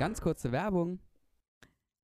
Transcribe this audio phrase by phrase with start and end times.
[0.00, 0.98] Ganz kurze Werbung.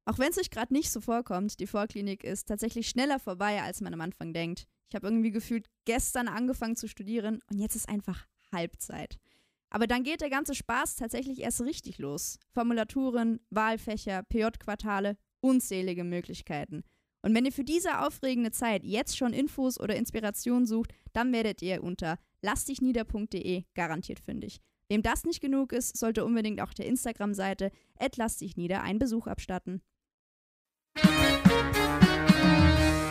[0.04, 3.80] Auch wenn es euch gerade nicht so vorkommt, die Vorklinik ist tatsächlich schneller vorbei, als
[3.80, 4.66] man am Anfang denkt.
[4.90, 9.16] Ich habe irgendwie gefühlt gestern angefangen zu studieren und jetzt ist einfach Halbzeit.
[9.70, 12.38] Aber dann geht der ganze Spaß tatsächlich erst richtig los.
[12.52, 16.82] Formulaturen, Wahlfächer, PJ-Quartale, unzählige Möglichkeiten.
[17.22, 21.62] Und wenn ihr für diese aufregende Zeit jetzt schon Infos oder Inspiration sucht, dann werdet
[21.62, 24.60] ihr unter lassdichnieder.de garantiert fündig.
[24.88, 27.72] Wem das nicht genug ist, sollte unbedingt auch der Instagram-Seite
[28.16, 29.82] @lassdichnieder einen Besuch abstatten.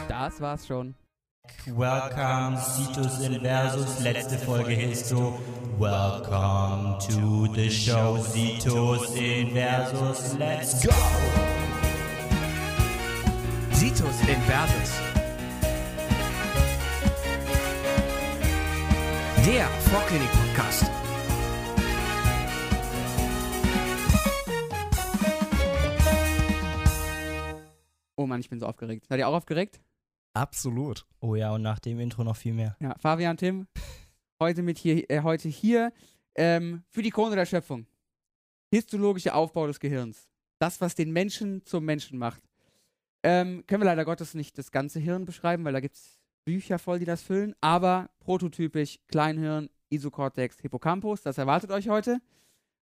[0.07, 0.95] Das war's schon.
[1.65, 3.99] Welcome, Citus Inversus.
[3.99, 5.37] Letzte Folge hieß so:
[5.77, 10.37] Welcome to the show, Citus Inversus.
[10.39, 10.93] Let's go!
[13.73, 14.93] Situs Inversus.
[19.45, 20.94] Der Vorklinik-Podcast.
[28.25, 29.05] Oh Mann, ich bin so aufgeregt.
[29.07, 29.79] Seid ihr auch aufgeregt?
[30.33, 31.05] Absolut.
[31.19, 32.75] Oh ja, und nach dem Intro noch viel mehr.
[32.79, 33.67] Ja, Fabian, Tim,
[34.39, 35.93] heute mit hier, äh, heute hier
[36.33, 37.85] ähm, für die Krone der Schöpfung.
[38.71, 40.27] Histologischer Aufbau des Gehirns.
[40.57, 42.41] Das, was den Menschen zum Menschen macht.
[43.21, 46.79] Ähm, können wir leider Gottes nicht das ganze Hirn beschreiben, weil da gibt es Bücher
[46.79, 47.53] voll, die das füllen.
[47.61, 52.17] Aber prototypisch Kleinhirn, Isokortex, Hippocampus, das erwartet euch heute.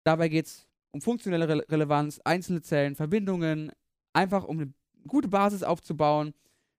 [0.03, 3.72] Dabei geht es um funktionelle Re Relevanz, einzelne Zellen, Verbindungen,
[4.14, 4.73] einfach um eine
[5.08, 6.34] gute Basis aufzubauen,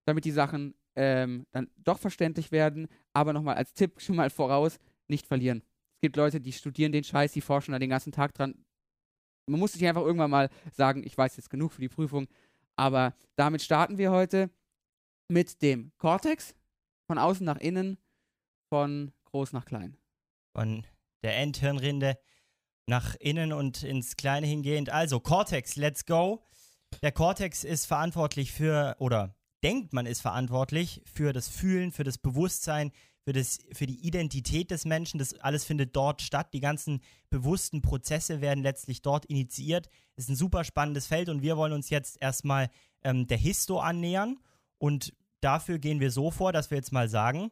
[0.04, 2.88] damit die Sachen ähm, dann doch verständlich werden.
[3.12, 5.62] Aber nochmal als Tipp schon mal voraus, nicht verlieren.
[5.94, 8.54] Es gibt Leute, die studieren den Scheiß, die forschen da den ganzen Tag dran.
[9.46, 12.26] Man muss sich einfach irgendwann mal sagen, ich weiß jetzt genug für die Prüfung.
[12.76, 14.50] Aber damit starten wir heute
[15.28, 16.54] mit dem Cortex,
[17.06, 17.98] von außen nach innen,
[18.68, 19.96] von groß nach klein.
[20.56, 20.86] Von
[21.22, 22.18] der Endhirnrinde
[22.86, 24.90] nach innen und ins Kleine hingehend.
[24.90, 26.44] Also, Cortex, let's go.
[27.00, 32.18] Der Cortex ist verantwortlich für, oder denkt man ist verantwortlich für das Fühlen, für das
[32.18, 32.92] Bewusstsein,
[33.24, 35.18] für, das, für die Identität des Menschen.
[35.18, 36.52] Das alles findet dort statt.
[36.52, 37.00] Die ganzen
[37.30, 39.88] bewussten Prozesse werden letztlich dort initiiert.
[40.16, 42.68] Ist ein super spannendes Feld und wir wollen uns jetzt erstmal
[43.02, 44.38] ähm, der Histo annähern.
[44.78, 47.50] Und dafür gehen wir so vor, dass wir jetzt mal sagen,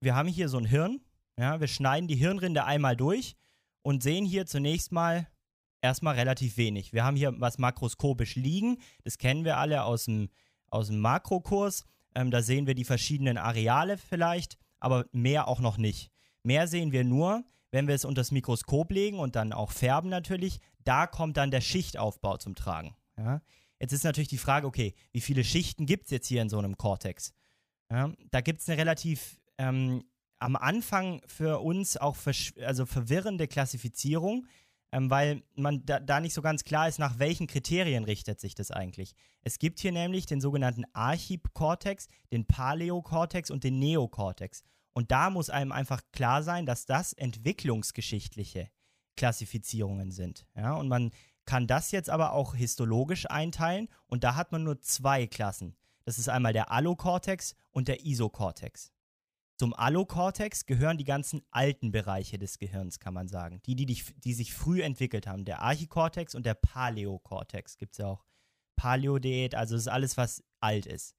[0.00, 1.00] wir haben hier so ein Hirn.
[1.38, 3.36] Ja, wir schneiden die Hirnrinde einmal durch
[3.82, 5.28] und sehen hier zunächst mal
[5.86, 6.92] erstmal relativ wenig.
[6.92, 8.78] Wir haben hier was makroskopisch liegen.
[9.04, 10.28] Das kennen wir alle aus dem,
[10.70, 11.84] aus dem Makrokurs.
[12.14, 16.10] Ähm, da sehen wir die verschiedenen Areale vielleicht aber mehr auch noch nicht.
[16.42, 20.10] Mehr sehen wir nur, wenn wir es unter das Mikroskop legen und dann auch färben
[20.10, 20.60] natürlich.
[20.84, 22.94] Da kommt dann der Schichtaufbau zum Tragen.
[23.18, 23.42] Ja?
[23.80, 26.58] Jetzt ist natürlich die Frage, okay, wie viele Schichten gibt es jetzt hier in so
[26.58, 27.34] einem Cortex?
[27.90, 28.12] Ja?
[28.30, 30.04] Da gibt es eine relativ ähm,
[30.38, 32.16] am Anfang für uns auch
[32.62, 34.46] also verwirrende Klassifizierung,
[34.96, 38.54] ähm, weil man da, da, nicht so ganz klar ist, nach welchen Kriterien richtet sich
[38.54, 39.14] das eigentlich.
[39.42, 44.62] Es gibt hier nämlich den sogenannten Archipkortex, den Paläokortex und den Neokortex.
[44.94, 48.70] Und da muss einem einfach klar sein, dass das entwicklungsgeschichtliche
[49.16, 50.46] Klassifizierungen sind.
[50.56, 50.72] Ja?
[50.72, 51.10] Und man
[51.44, 55.76] kann das jetzt aber auch histologisch einteilen und da hat man nur zwei Klassen.
[56.04, 58.92] Das ist einmal der Allokortex und der Isokortex.
[59.58, 63.62] Zum Allokortex gehören die ganzen alten Bereiche des Gehirns, kann man sagen.
[63.64, 65.46] Die, die, die sich früh entwickelt haben.
[65.46, 67.78] Der Archikortex und der Paläokortex.
[67.78, 68.24] Gibt es ja auch
[68.76, 71.14] Paläodiät, also das ist alles, was alt ist.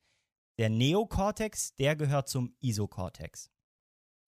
[0.59, 3.51] Der Neokortex, der gehört zum Isokortex.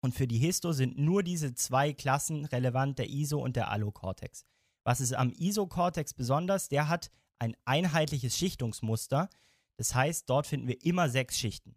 [0.01, 4.45] Und für die Histo sind nur diese zwei Klassen relevant, der Iso- und der Allokortex.
[4.85, 6.69] Was ist am Isokortex besonders?
[6.69, 9.31] Der hat ein einheitliches Schichtungsmuster.
[9.77, 11.77] Das heißt, dort finden wir immer sechs Schichten.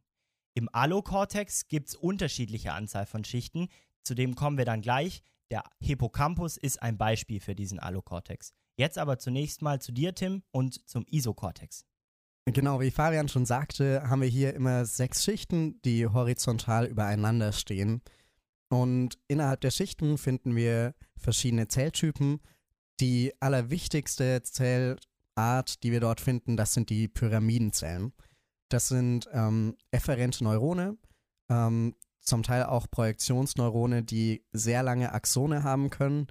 [0.57, 3.67] Im Allokortex gibt es unterschiedliche Anzahl von Schichten.
[4.03, 5.21] Zu dem kommen wir dann gleich.
[5.51, 8.53] Der Hippocampus ist ein Beispiel für diesen Allokortex.
[8.77, 11.85] Jetzt aber zunächst mal zu dir, Tim, und zum Isokortex.
[12.45, 18.01] Genau, wie Fabian schon sagte, haben wir hier immer sechs Schichten, die horizontal übereinander stehen.
[18.69, 22.39] Und innerhalb der Schichten finden wir verschiedene Zelltypen.
[23.01, 28.13] Die allerwichtigste Zellart, die wir dort finden, das sind die Pyramidenzellen.
[28.69, 30.97] Das sind ähm, efferente Neurone,
[31.49, 36.27] ähm, zum Teil auch Projektionsneurone, die sehr lange Axone haben können.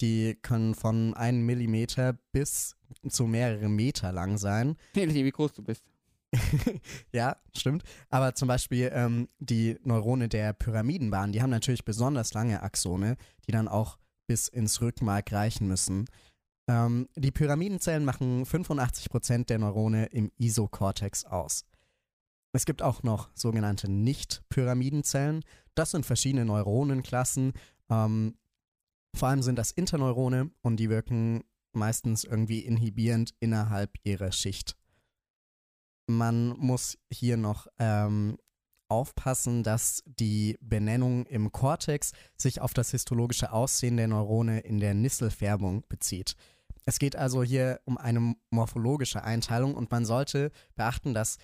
[0.00, 2.76] Die können von einem Millimeter bis
[3.08, 4.76] zu mehrere Meter lang sein.
[4.94, 5.84] Ähnlich wie groß du bist.
[7.12, 7.84] ja, stimmt.
[8.10, 13.52] Aber zum Beispiel ähm, die Neurone der Pyramidenbahn, die haben natürlich besonders lange Axone, die
[13.52, 16.04] dann auch bis ins Rückenmark reichen müssen.
[16.68, 21.64] Ähm, die Pyramidenzellen machen 85% der Neurone im Isokortex aus.
[22.52, 25.44] Es gibt auch noch sogenannte Nicht-Pyramidenzellen.
[25.74, 27.52] Das sind verschiedene Neuronenklassen.
[27.90, 28.36] Ähm,
[29.14, 34.76] vor allem sind das Interneurone und die wirken meistens irgendwie inhibierend innerhalb ihrer Schicht.
[36.06, 38.38] Man muss hier noch ähm,
[38.88, 44.94] aufpassen, dass die Benennung im Kortex sich auf das histologische Aussehen der Neurone in der
[44.94, 46.34] Nisselfärbung bezieht.
[46.86, 51.36] Es geht also hier um eine morphologische Einteilung und man sollte beachten, dass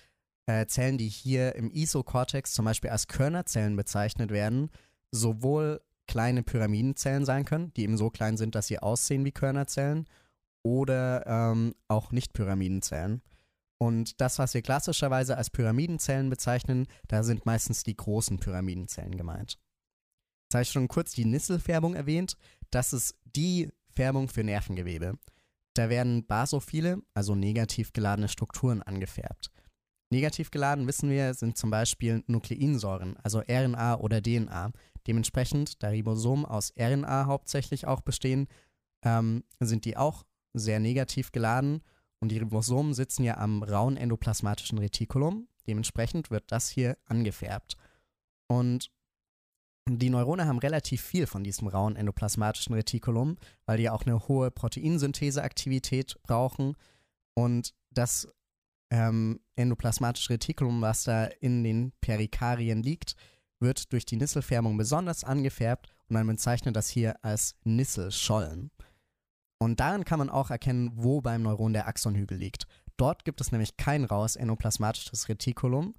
[0.47, 4.69] äh, Zellen, die hier im Isokortex zum Beispiel als Körnerzellen bezeichnet werden,
[5.11, 10.07] sowohl kleine Pyramidenzellen sein können, die eben so klein sind, dass sie aussehen wie Körnerzellen,
[10.65, 13.21] oder ähm, auch Nicht-Pyramidenzellen.
[13.77, 19.59] Und das, was wir klassischerweise als Pyramidenzellen bezeichnen, da sind meistens die großen Pyramidenzellen gemeint.
[20.45, 22.35] Jetzt habe ich schon kurz die Nisselfärbung erwähnt.
[22.71, 25.19] Das ist die Färbung für Nervengewebe.
[25.75, 29.51] Da werden basophile, also negativ geladene Strukturen angefärbt.
[30.11, 34.71] Negativ geladen, wissen wir, sind zum Beispiel Nukleinsäuren, also RNA oder DNA.
[35.07, 38.47] Dementsprechend, da Ribosomen aus RNA hauptsächlich auch bestehen,
[39.03, 40.23] ähm, sind die auch
[40.53, 41.81] sehr negativ geladen
[42.19, 45.47] und die Ribosomen sitzen ja am rauen endoplasmatischen Retikulum.
[45.67, 47.77] Dementsprechend wird das hier angefärbt.
[48.47, 48.91] Und
[49.87, 54.49] die Neurone haben relativ viel von diesem rauen endoplasmatischen Retikulum, weil die auch eine hohe
[54.49, 56.75] Proteinsyntheseaktivität brauchen.
[57.35, 58.27] Und das
[58.89, 63.15] ähm, endoplasmatische Retikulum, was da in den Perikarien liegt,
[63.59, 68.71] wird durch die Nisselfärbung besonders angefärbt und man bezeichnet das hier als Nisselschollen.
[69.57, 72.67] Und daran kann man auch erkennen, wo beim Neuron der Axonhügel liegt.
[72.97, 75.93] Dort gibt es nämlich kein raues endoplasmatisches Retikulum,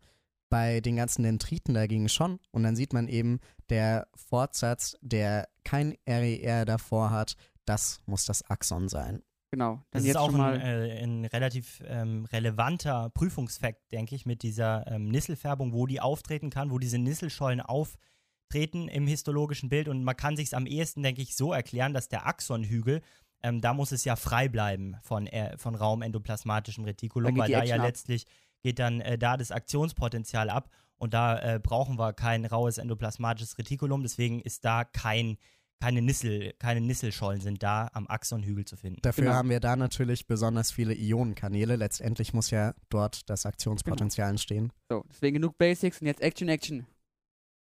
[0.48, 2.38] bei den ganzen Dendriten dagegen schon.
[2.52, 8.48] Und dann sieht man eben, der Fortsatz, der kein RER davor hat, das muss das
[8.48, 9.22] Axon sein.
[9.50, 9.80] Genau.
[9.90, 15.08] Das ist auch ein, äh, ein, relativ ähm, relevanter Prüfungsfakt, denke ich, mit dieser ähm,
[15.08, 19.88] Nisselfärbung, wo die auftreten kann, wo diese Nisselschollen auftreten im histologischen Bild.
[19.88, 23.02] Und man kann sich es am ehesten, denke ich, so erklären, dass der Axonhügel,
[23.42, 27.76] ähm, da muss es ja frei bleiben von, äh, von raumendoplasmatischem Retikulum, weil da ja
[27.76, 27.82] ab.
[27.82, 28.26] letztlich
[28.62, 33.58] geht dann äh, da das Aktionspotenzial ab und da äh, brauchen wir kein raues endoplasmatisches
[33.58, 35.36] Retikulum, deswegen ist da kein
[35.80, 39.00] keine Nissel, keine Nisselschollen sind da am Axonhügel zu finden.
[39.02, 39.36] Dafür genau.
[39.36, 41.76] haben wir da natürlich besonders viele Ionenkanäle.
[41.76, 44.32] Letztendlich muss ja dort das Aktionspotenzial genau.
[44.32, 44.72] entstehen.
[44.88, 46.86] So, deswegen genug Basics und jetzt Action, Action.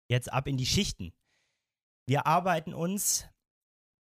[0.08, 1.12] Jetzt ab in die Schichten.
[2.06, 3.26] Wir arbeiten uns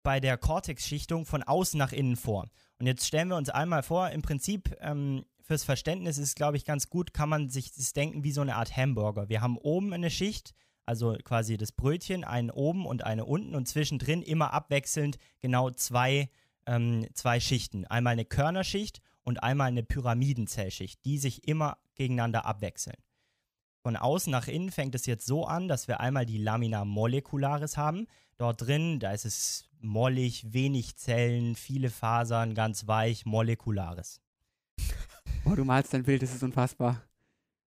[0.03, 2.51] bei der Cortex-Schichtung von außen nach innen vor.
[2.79, 6.65] Und jetzt stellen wir uns einmal vor, im Prinzip ähm, fürs Verständnis ist, glaube ich,
[6.65, 9.29] ganz gut, kann man sich das denken wie so eine Art Hamburger.
[9.29, 10.53] Wir haben oben eine Schicht,
[10.87, 16.31] also quasi das Brötchen, einen oben und eine unten und zwischendrin immer abwechselnd genau zwei,
[16.67, 17.87] ähm, zwei Schichten.
[17.87, 22.97] Einmal eine Körnerschicht und einmal eine Pyramidenzellschicht, die sich immer gegeneinander abwechseln.
[23.83, 27.77] Von außen nach innen fängt es jetzt so an, dass wir einmal die Lamina molecularis
[27.77, 28.07] haben.
[28.39, 34.21] Dort drin, da ist es mollig, wenig Zellen, viele Fasern, ganz weich, molekulares.
[35.45, 37.03] Oh, du malst dein Bild, das ist unfassbar.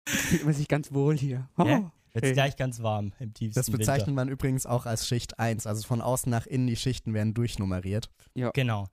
[0.05, 1.49] Fühlt man sich ganz wohl hier.
[1.57, 1.65] Oh.
[1.65, 2.33] Ja, wird hey.
[2.33, 4.21] gleich ganz warm im tiefsten Das bezeichnet Winter.
[4.21, 5.67] man übrigens auch als Schicht 1.
[5.67, 8.09] Also von außen nach innen, die Schichten werden durchnummeriert.
[8.35, 8.51] Ja.
[8.51, 8.87] Genau.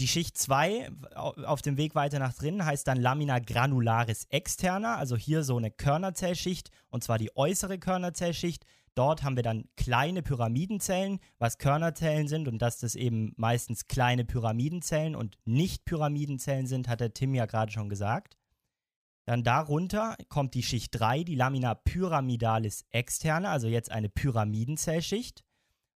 [0.00, 5.16] Die Schicht 2 auf dem Weg weiter nach drinnen heißt dann Lamina granularis externa, also
[5.16, 8.64] hier so eine Körnerzellschicht und zwar die äußere Körnerzellschicht.
[8.94, 14.24] Dort haben wir dann kleine Pyramidenzellen, was Körnerzellen sind und dass das eben meistens kleine
[14.24, 18.36] Pyramidenzellen und nicht Pyramidenzellen sind, hat der Tim ja gerade schon gesagt.
[19.24, 25.44] Dann darunter kommt die Schicht 3, die Lamina pyramidalis externe, also jetzt eine Pyramidenzellschicht,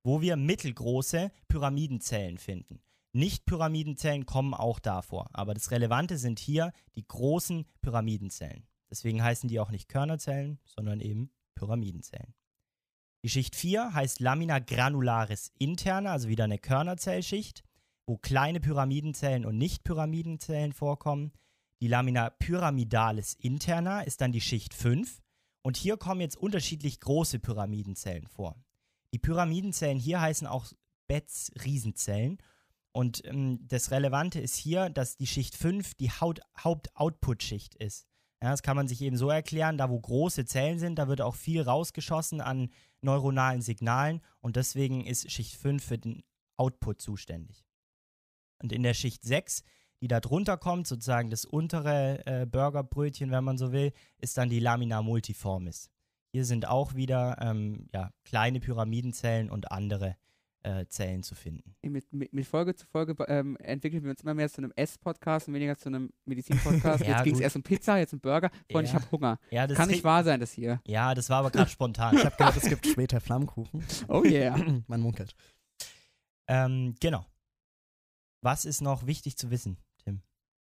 [0.04, 2.80] wo wir mittelgroße Pyramidenzellen finden.
[3.12, 8.68] Nicht-Pyramidenzellen kommen auch davor, aber das Relevante sind hier die großen Pyramidenzellen.
[8.90, 12.34] Deswegen heißen die auch nicht Körnerzellen, sondern eben Pyramidenzellen.
[13.24, 17.64] Die Schicht 4 heißt Lamina granularis interna, also wieder eine Körnerzellschicht,
[18.06, 21.32] wo kleine Pyramidenzellen und Nicht-Pyramidenzellen vorkommen.
[21.80, 25.20] Die Lamina pyramidalis interna ist dann die Schicht 5
[25.62, 28.56] und hier kommen jetzt unterschiedlich große Pyramidenzellen vor.
[29.12, 30.72] Die Pyramidenzellen hier heißen auch
[31.06, 32.38] Betz-Riesenzellen
[32.92, 38.06] und ähm, das Relevante ist hier, dass die Schicht 5 die Haupt-Output-Schicht ist.
[38.42, 41.20] Ja, das kann man sich eben so erklären, da wo große Zellen sind, da wird
[41.20, 42.70] auch viel rausgeschossen an
[43.02, 46.22] neuronalen Signalen und deswegen ist Schicht 5 für den
[46.56, 47.66] Output zuständig.
[48.62, 49.62] Und in der Schicht 6
[50.00, 54.48] die da drunter kommt, sozusagen das untere äh, Burgerbrötchen, wenn man so will, ist dann
[54.48, 55.90] die Lamina multiformis.
[56.32, 60.16] Hier sind auch wieder ähm, ja, kleine Pyramidenzellen und andere
[60.66, 61.76] äh, Zellen zu finden.
[61.82, 65.48] Mit, mit, mit Folge zu Folge ähm, entwickeln wir uns immer mehr zu einem Ess-Podcast
[65.48, 67.04] und weniger zu einem Medizin-Podcast.
[67.04, 68.50] ja, jetzt ging es erst um Pizza, jetzt um Burger.
[68.70, 68.96] Freunde, ja.
[68.96, 69.38] ich habe Hunger.
[69.50, 70.80] Ja, Kann nicht wahr sein, das hier.
[70.84, 72.16] Ja, das war aber gerade spontan.
[72.16, 73.84] Ich habe gehört, es gibt später Flammkuchen.
[74.08, 74.56] Oh yeah.
[74.88, 75.34] Man munkelt.
[76.48, 77.24] Ähm, genau.
[78.42, 79.78] Was ist noch wichtig zu wissen?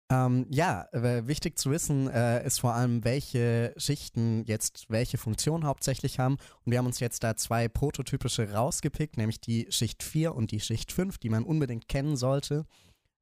[0.10, 6.20] Ähm, ja, wichtig zu wissen äh, ist vor allem, welche Schichten jetzt welche Funktion hauptsächlich
[6.20, 6.38] haben.
[6.64, 10.60] Und wir haben uns jetzt da zwei prototypische rausgepickt, nämlich die Schicht 4 und die
[10.60, 12.66] Schicht 5, die man unbedingt kennen sollte.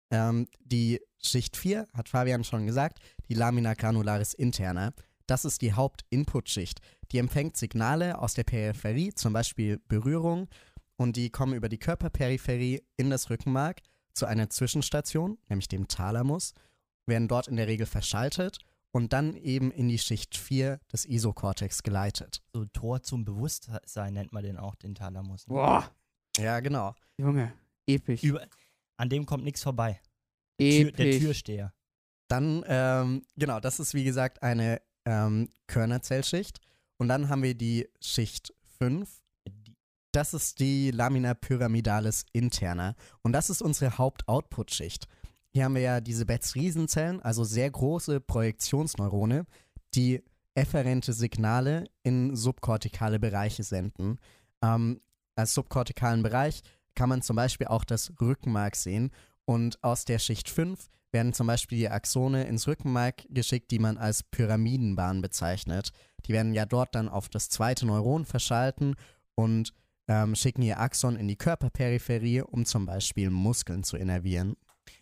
[0.10, 4.94] Ähm, die Schicht 4, hat Fabian schon gesagt, die Lamina granularis interna.
[5.28, 6.82] Das ist die Hauptinputschicht.
[7.12, 10.50] Die empfängt Signale aus der Peripherie, zum Beispiel Berührung,
[10.98, 13.82] und die kommen über die Körperperipherie in das Rückenmark
[14.14, 16.54] zu einer Zwischenstation, nämlich dem Thalamus,
[17.12, 18.58] werden dort in der Regel verschaltet
[18.92, 22.42] und dann eben in die Schicht 4 des Isokortex geleitet.
[22.52, 25.48] So Tor zum Bewusstsein nennt man den auch, den Thalamus.
[25.48, 25.54] Ne?
[25.54, 25.92] Boah,
[26.38, 26.96] Ja, genau.
[27.18, 27.54] Junge,
[27.86, 28.24] episch.
[28.24, 28.42] Über,
[28.98, 30.02] an dem kommt nichts vorbei.
[30.60, 31.20] Tür, der episch.
[31.24, 31.74] Türsteher.
[32.28, 36.60] Dann, ähm, genau, das ist wie gesagt eine ähm, Körnerzellschicht.
[36.98, 39.10] Und dann haben wir die Schicht 5.
[39.48, 39.76] Die-
[40.14, 42.96] Das ist die Lamina pyramidalis interna.
[43.24, 45.08] Und das ist unsere Haupt-Output-Schicht.
[45.54, 49.46] Hier haben wir ja diese Betz-Riesenzellen, also sehr große Projektionsneurone,
[49.94, 50.24] die
[50.56, 54.18] efferente Signale in subkortikale Bereiche senden.
[54.62, 55.02] Ähm,
[55.36, 56.62] als subkortikalen Bereich
[56.96, 59.12] kann man zum Beispiel auch das Rückenmark sehen.
[59.46, 63.98] Und aus der Schicht 5 werden zum Beispiel die Axone ins Rückenmark geschickt, die man
[63.98, 65.92] als Pyramidenbahn bezeichnet.
[66.26, 68.96] Die werden ja dort dann auf das zweite Neuron verschalten
[69.36, 69.74] und
[70.08, 74.56] ähm, schicken ihr Axon in die Körperperipherie, um zum Beispiel Muskeln zu innervieren.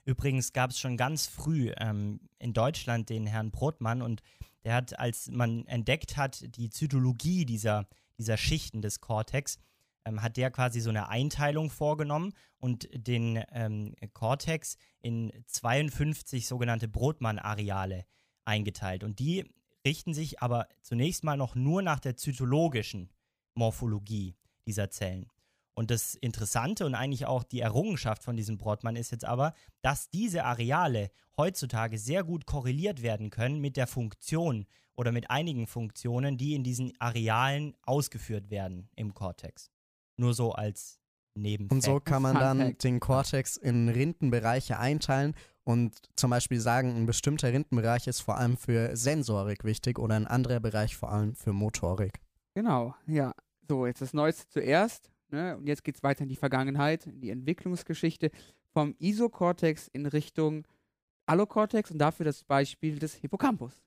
[0.06, 4.22] Übrigens gab es schon ganz früh ähm, in Deutschland den Herrn Brotmann und
[4.64, 9.58] der hat, als man entdeckt hat, die Zytologie dieser, dieser Schichten des Cortex,
[10.06, 16.88] ähm, hat der quasi so eine Einteilung vorgenommen und den ähm, Cortex in 52 sogenannte
[16.88, 18.06] Brotmann-Areale
[18.46, 19.04] eingeteilt.
[19.04, 19.46] Und die
[19.86, 23.10] richten sich aber zunächst mal noch nur nach der zytologischen
[23.54, 25.28] Morphologie dieser Zellen.
[25.80, 30.10] Und das Interessante und eigentlich auch die Errungenschaft von diesem Brotmann ist jetzt aber, dass
[30.10, 34.66] diese Areale heutzutage sehr gut korreliert werden können mit der Funktion
[34.98, 39.72] oder mit einigen Funktionen, die in diesen Arealen ausgeführt werden im Kortex.
[40.18, 41.00] Nur so als
[41.34, 41.72] Nebenfakt.
[41.72, 45.34] Und so kann man dann den Cortex in Rindenbereiche einteilen
[45.64, 50.28] und zum Beispiel sagen, ein bestimmter Rindenbereich ist vor allem für Sensorik wichtig oder ein
[50.28, 52.20] anderer Bereich vor allem für Motorik.
[52.54, 53.32] Genau, ja.
[53.70, 55.10] So, jetzt das Neueste zuerst.
[55.32, 55.58] Ne?
[55.58, 58.32] Und jetzt geht es weiter in die Vergangenheit, in die Entwicklungsgeschichte
[58.74, 60.66] vom Isokortex in Richtung
[61.26, 63.84] Allokortex und dafür das Beispiel des Hippocampus.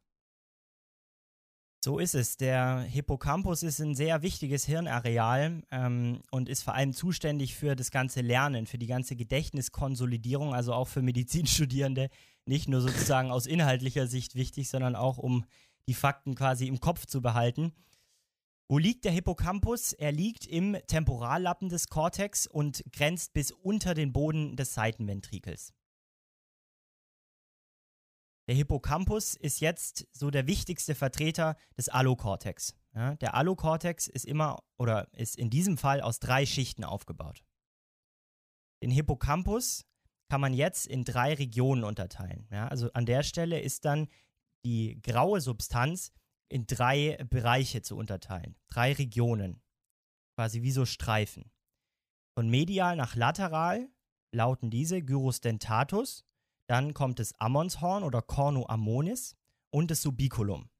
[1.84, 2.36] So ist es.
[2.36, 7.90] Der Hippocampus ist ein sehr wichtiges Hirnareal ähm, und ist vor allem zuständig für das
[7.90, 12.08] ganze Lernen, für die ganze Gedächtniskonsolidierung, also auch für Medizinstudierende.
[12.46, 15.44] Nicht nur sozusagen aus inhaltlicher Sicht wichtig, sondern auch um
[15.88, 17.72] die Fakten quasi im Kopf zu behalten.
[18.72, 19.92] Wo liegt der Hippocampus?
[19.92, 25.74] Er liegt im Temporallappen des Cortex und grenzt bis unter den Boden des Seitenventrikels.
[28.48, 32.74] Der Hippocampus ist jetzt so der wichtigste Vertreter des Allokortex.
[32.94, 37.44] Ja, der Allokortex ist immer oder ist in diesem Fall aus drei Schichten aufgebaut.
[38.82, 39.84] Den Hippocampus
[40.30, 42.48] kann man jetzt in drei Regionen unterteilen.
[42.50, 44.08] Ja, also an der Stelle ist dann
[44.64, 46.10] die graue Substanz
[46.48, 48.56] in drei Bereiche zu unterteilen.
[48.68, 49.62] Drei Regionen.
[50.36, 51.50] Quasi wie so Streifen.
[52.34, 53.88] Von medial nach lateral
[54.32, 56.24] lauten diese Gyrus dentatus,
[56.68, 59.36] dann kommt das Ammonshorn oder Cornu ammonis
[59.70, 60.70] und das Subiculum.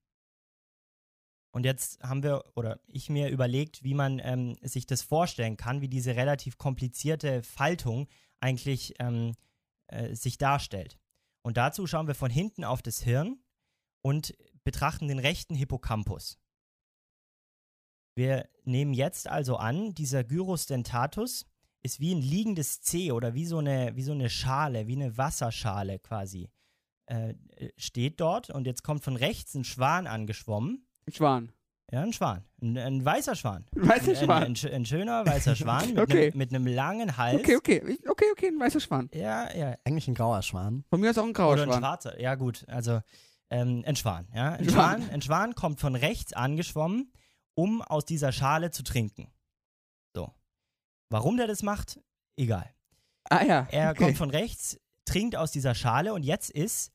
[1.55, 5.83] Und jetzt haben wir, oder ich mir überlegt, wie man ähm, sich das vorstellen kann,
[5.83, 8.09] wie diese relativ komplizierte Faltung
[8.41, 9.35] eigentlich ähm,
[9.89, 10.99] äh, sich darstellt.
[11.43, 13.39] Und dazu schauen wir von hinten auf das Hirn
[14.01, 16.39] und betrachten den rechten Hippocampus.
[18.15, 21.47] Wir nehmen jetzt also an, dieser Gyrus dentatus
[21.85, 25.17] ist wie ein liegendes C oder wie so eine, wie so eine Schale, wie eine
[25.17, 26.49] Wasserschale quasi.
[27.07, 27.35] Äh,
[27.77, 30.87] steht dort und jetzt kommt von rechts ein Schwan angeschwommen.
[31.09, 31.53] Ein Schwan.
[31.91, 32.45] Ja, ein Schwan.
[32.63, 33.67] Ein, ein weißer Schwan.
[33.75, 34.43] Ein weißer Ein, Schwan.
[34.45, 36.29] ein, ein, ein schöner weißer Schwan mit, Okay.
[36.29, 37.41] einem, mit einem langen Hals.
[37.41, 37.99] Okay, okay.
[38.09, 39.11] Okay, okay, ein weißer Schwan.
[39.13, 39.77] Ja, ja.
[39.85, 40.85] Eigentlich ein grauer Schwan.
[40.89, 41.81] Von mir ist auch ein grauer Oder ein Schwan.
[41.81, 42.21] schwarzer.
[42.21, 42.65] Ja, gut.
[42.69, 43.01] Also
[43.53, 44.29] ähm, ein Schwan.
[44.35, 44.53] Ja?
[44.53, 45.03] Ein, Schwan.
[45.03, 45.11] Schwan.
[45.11, 47.13] ein Schwan kommt von rechts angeschwommen,
[47.55, 49.31] um aus dieser Schale zu trinken.
[50.15, 50.33] So.
[51.11, 52.01] Warum der das macht,
[52.37, 52.75] egal.
[53.31, 53.69] Ah ja.
[53.71, 54.05] Er okay.
[54.05, 56.93] kommt von rechts, trinkt aus dieser Schale und jetzt ist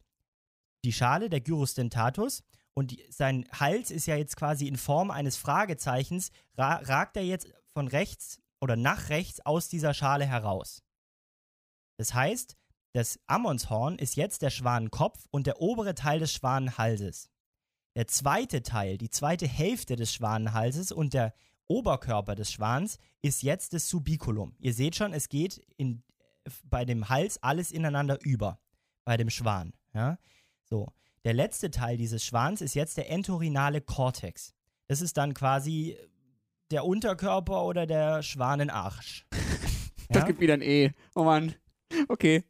[0.84, 5.12] die Schale der Gyrus dentatus und die, sein Hals ist ja jetzt quasi in Form
[5.12, 10.84] eines Fragezeichens, ra ragt er jetzt von rechts oder nach rechts aus dieser Schale heraus.
[11.98, 12.56] Das heißt,
[12.98, 17.30] das Ammonshorn ist jetzt der Schwanenkopf und der obere Teil des Schwanenhalses.
[17.96, 21.36] Der zweite Teil, die zweite Hälfte des Schwanenhalses und der
[21.68, 24.56] Oberkörper des Schwans ist jetzt das Subiculum.
[24.58, 26.02] Ihr seht schon, es geht in
[26.64, 28.60] bei dem Hals alles ineinander über,
[29.06, 29.74] bei dem Schwan.
[29.94, 30.18] Ja?
[30.64, 30.88] So,
[31.24, 34.56] der letzte Teil dieses Schwans ist jetzt der entorhinale Cortex.
[34.88, 35.96] Das ist dann quasi
[36.72, 39.28] der Unterkörper oder der Schwanenarsch.
[40.10, 40.26] Das Ja?
[40.26, 40.94] gibt wieder ein E.
[41.16, 41.54] Oh Mann.
[42.08, 42.44] Okay.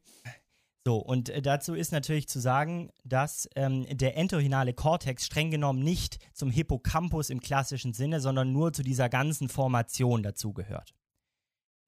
[0.87, 5.83] So, und äh, dazu ist natürlich zu sagen, dass ähm, der entorhinale Kortex streng genommen
[5.83, 10.95] nicht zum Hippocampus im klassischen Sinne, sondern nur zu dieser ganzen Formation dazugehört.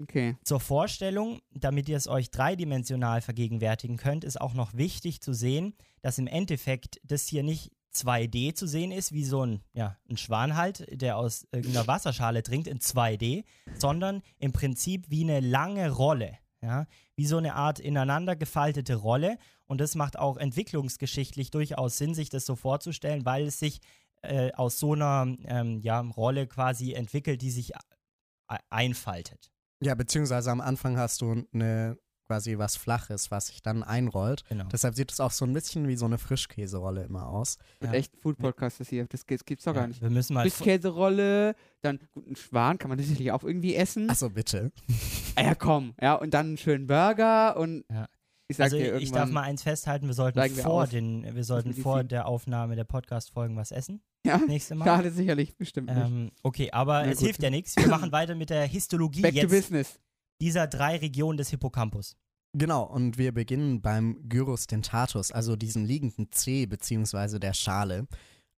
[0.02, 0.36] Okay.
[0.44, 5.76] Zur Vorstellung, damit ihr es euch dreidimensional vergegenwärtigen könnt, ist auch noch wichtig zu sehen,
[6.02, 10.18] dass im Endeffekt das hier nicht 2D zu sehen ist, wie so ein, ja, ein
[10.18, 13.46] Schwan halt, der aus irgendeiner Wasserschale trinkt, in 2D,
[13.78, 16.38] sondern im Prinzip wie eine lange Rolle.
[16.62, 19.38] Ja, wie so eine Art ineinander gefaltete Rolle.
[19.66, 23.80] Und das macht auch entwicklungsgeschichtlich durchaus Sinn, sich das so vorzustellen, weil es sich
[24.24, 29.52] äh, aus so einer ähm, ja, Rolle quasi entwickelt, die sich e- einfaltet.
[29.82, 31.98] Ja, beziehungsweise am Anfang hast du eine
[32.30, 34.44] quasi was Flaches, was sich dann einrollt.
[34.50, 34.66] Genau.
[34.72, 37.58] Deshalb sieht es auch so ein bisschen wie so eine Frischkäserolle immer aus.
[37.80, 37.98] Mit Ja.
[37.98, 39.08] echt Food Podcast das hier.
[39.08, 40.00] Das, gibt's doch Ja, gar nicht.
[40.00, 40.48] Wir müssen mal.
[40.48, 44.12] Frischkäserolle, dann gut, einen Schwan kann man sicherlich auch irgendwie essen.
[44.12, 44.72] Achso, bitte.
[45.36, 45.94] Ah ja, komm.
[46.02, 48.08] Ja, und dann einen schönen Burger und Ja.
[48.48, 52.04] ich Also ich darf mal eins festhalten, wir sollten wir vor den, wir sollten vor
[52.04, 54.02] der Aufnahme der Podcast-Folgen was essen.
[54.26, 54.86] Ja, Das nächste Mal.
[54.86, 55.98] schade sicherlich, bestimmt nicht.
[56.06, 57.26] Ähm, okay, aber Na es gut.
[57.28, 57.76] hilft ja nichts.
[57.78, 60.00] Wir machen weiter mit der Histologie Back to jetzt business.
[60.42, 62.16] Dieser drei Regionen des Hippocampus.
[62.54, 68.08] Genau, und wir beginnen beim Gyrus dentatus, also diesem liegenden C beziehungsweise der Schale.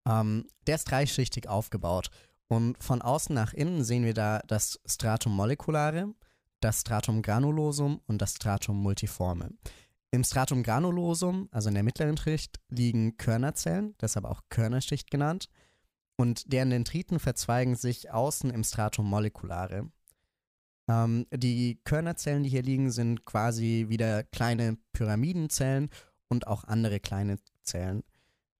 [0.07, 2.09] Ähm, der ist dreischichtig aufgebaut.
[2.47, 6.13] Und von außen nach innen sehen wir da das Stratum moleculare,
[6.61, 9.51] das Stratum granulosum und das Stratum multiforme.
[10.11, 15.49] Im Stratum granulosum, also in der mittleren Schicht, liegen Körnerzellen, deshalb auch Körnerschicht genannt.
[16.17, 19.89] Und deren Dendriten verzweigen sich außen im Stratum moleculare.
[20.87, 25.89] Ähm, die Körnerzellen, die hier liegen, sind quasi wieder kleine Pyramidenzellen
[26.27, 28.03] und auch andere kleine Zellen.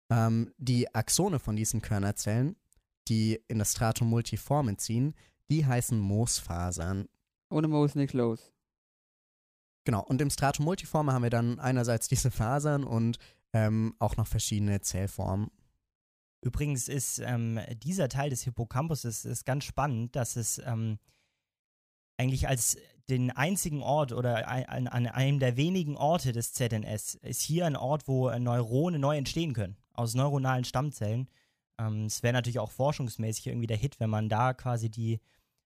[0.09, 2.55] Ähm, die Axone von diesen Körnerzellen,
[3.07, 5.15] die in das Stratum multiforme ziehen,
[5.49, 7.07] die heißen Moosfasern.
[7.49, 8.51] Ohne Mo ist nichts los.
[9.83, 13.17] Genau, und im Stratum multiforme haben wir dann einerseits diese Fasern und
[13.53, 15.49] ähm, auch noch verschiedene Zellformen.
[16.41, 20.99] Übrigens ist ähm, dieser Teil des Hippocampus ist, ist ganz spannend, dass es ähm,
[22.21, 22.77] eigentlich als
[23.09, 27.75] den einzigen Ort oder an, an einem der wenigen Orte des ZNS ist hier ein
[27.75, 31.27] Ort, wo Neurone neu entstehen können, aus neuronalen Stammzellen.
[31.79, 35.19] Ähm, Es wäre natürlich auch forschungsmäßig irgendwie der Hit, wenn man da quasi die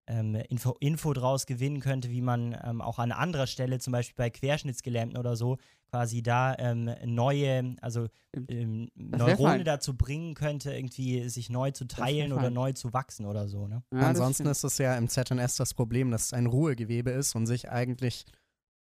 [0.07, 4.15] ähm, Info, Info draus gewinnen könnte, wie man ähm, auch an anderer Stelle, zum Beispiel
[4.15, 5.57] bei Querschnittsgelähmten oder so,
[5.95, 8.07] quasi da ähm, neue, also
[8.49, 13.47] ähm, Neurone dazu bringen könnte, irgendwie sich neu zu teilen oder neu zu wachsen oder
[13.47, 13.81] so, ne?
[13.93, 17.47] Ja, Ansonsten ist es ja im ZNS das Problem, dass es ein Ruhegewebe ist und
[17.47, 18.25] sich eigentlich,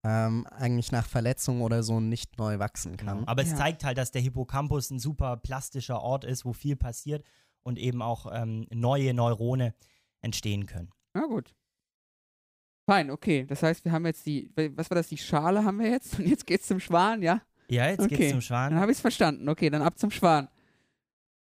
[0.04, 3.20] ähm, eigentlich nach Verletzung oder so nicht neu wachsen kann.
[3.20, 3.28] Genau.
[3.30, 3.58] Aber es Ja.
[3.58, 7.24] zeigt halt, dass der Hippocampus ein super plastischer Ort ist, wo viel passiert
[7.62, 9.76] und eben auch ähm, neue Neurone
[10.22, 10.90] entstehen können.
[11.14, 11.54] Na gut.
[12.86, 13.46] Fein, okay.
[13.46, 16.28] Das heißt, wir haben jetzt die, was war das, die Schale haben wir jetzt und
[16.28, 17.42] jetzt geht's zum Schwan, ja?
[17.70, 18.16] Ja, jetzt Okay.
[18.16, 18.76] geht's zum Dann Schwan.
[18.76, 19.48] habe ich es verstanden.
[19.50, 20.50] Okay, dann ab zum Schwan.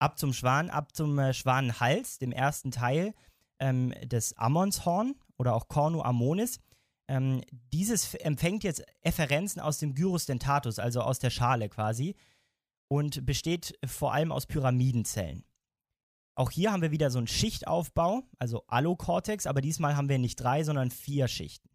[0.01, 3.15] Ab zum Schwan, ab zum äh, Schwanenhals, dem ersten Teil
[3.61, 6.61] ähm, des Ammonshorn oder auch Cornu ammonis.
[7.09, 7.41] Ähm,
[7.73, 12.15] dieses empfängt jetzt Efferenzen aus dem Gyrus dentatus, also aus der Schale quasi,
[12.89, 15.45] und besteht vor allem aus Pyramidenzellen.
[16.39, 20.37] Auch hier haben wir wieder so einen Schichtaufbau, also Allokortex, aber diesmal haben wir nicht
[20.37, 21.69] drei, sondern vier Schichten.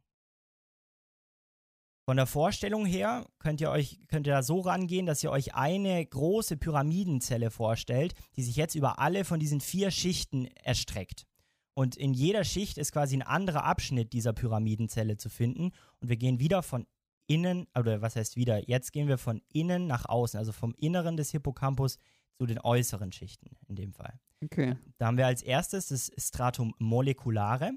[2.05, 5.53] Von der Vorstellung her könnt ihr euch könnt ihr da so rangehen, dass ihr euch
[5.53, 11.25] eine große Pyramidenzelle vorstellt, die sich jetzt über alle von diesen vier Schichten erstreckt.
[11.73, 15.71] Und in jeder Schicht ist quasi ein anderer Abschnitt dieser Pyramidenzelle zu finden.
[15.99, 16.87] Und wir gehen wieder von
[17.27, 18.65] innen, oder was heißt wieder?
[18.69, 21.97] Jetzt gehen wir von innen nach außen, also vom Inneren des Hippocampus
[22.37, 24.21] zu den äußeren Schichten in dem Fall.
[24.43, 24.77] Okay.
[24.97, 27.71] Da haben wir als erstes das Stratum moleculare.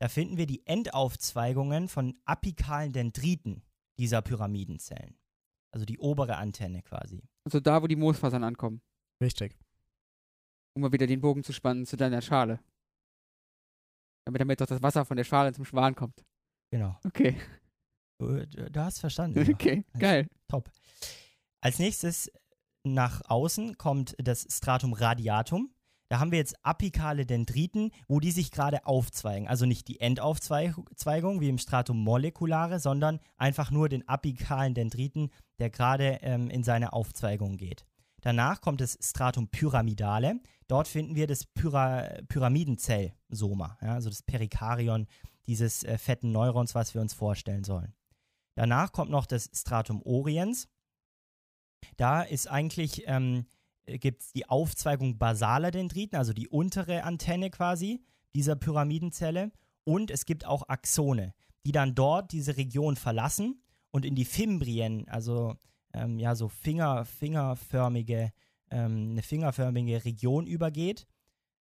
[0.00, 3.62] Da finden wir die Endaufzweigungen von apikalen Dendriten
[3.98, 5.18] dieser Pyramidenzellen.
[5.72, 7.22] Also die obere Antenne quasi.
[7.44, 8.80] Also da, wo die Moosfasern ankommen.
[9.22, 9.58] Richtig.
[10.74, 12.60] Um mal wieder den Bogen zu spannen zu deiner Schale.
[14.24, 16.24] Damit damit doch das Wasser von der Schale zum Schwan kommt.
[16.70, 16.98] Genau.
[17.04, 17.36] Okay.
[18.18, 19.42] Du, du hast verstanden.
[19.44, 19.54] ja.
[19.54, 20.28] Okay, geil.
[20.48, 20.70] Top.
[21.60, 22.30] Als nächstes
[22.84, 25.72] nach außen kommt das Stratum radiatum.
[26.08, 29.46] Da haben wir jetzt apikale Dendriten, wo die sich gerade aufzweigen.
[29.46, 35.68] Also nicht die Endaufzweigung wie im Stratum moleculare, sondern einfach nur den apikalen Dendriten, der
[35.70, 37.84] gerade ähm, in seine Aufzweigung geht.
[38.22, 40.40] Danach kommt das Stratum pyramidale.
[40.66, 45.06] Dort finden wir das Pyra Pyramidenzellsoma, ja, also das Perikarion
[45.46, 47.94] dieses äh, fetten Neurons, was wir uns vorstellen sollen.
[48.54, 50.68] Danach kommt noch das Stratum oriens.
[51.96, 53.46] Da ist eigentlich, ähm,
[53.98, 58.02] gibt es die Aufzweigung basaler Dendriten, also die untere Antenne quasi
[58.34, 59.50] dieser Pyramidenzelle.
[59.84, 61.32] Und es gibt auch Axone,
[61.64, 65.56] die dann dort diese Region verlassen und in die Fimbrien, also
[65.94, 68.32] ähm, ja, so Finger, fingerförmige,
[68.70, 71.06] ähm, eine fingerförmige Region übergeht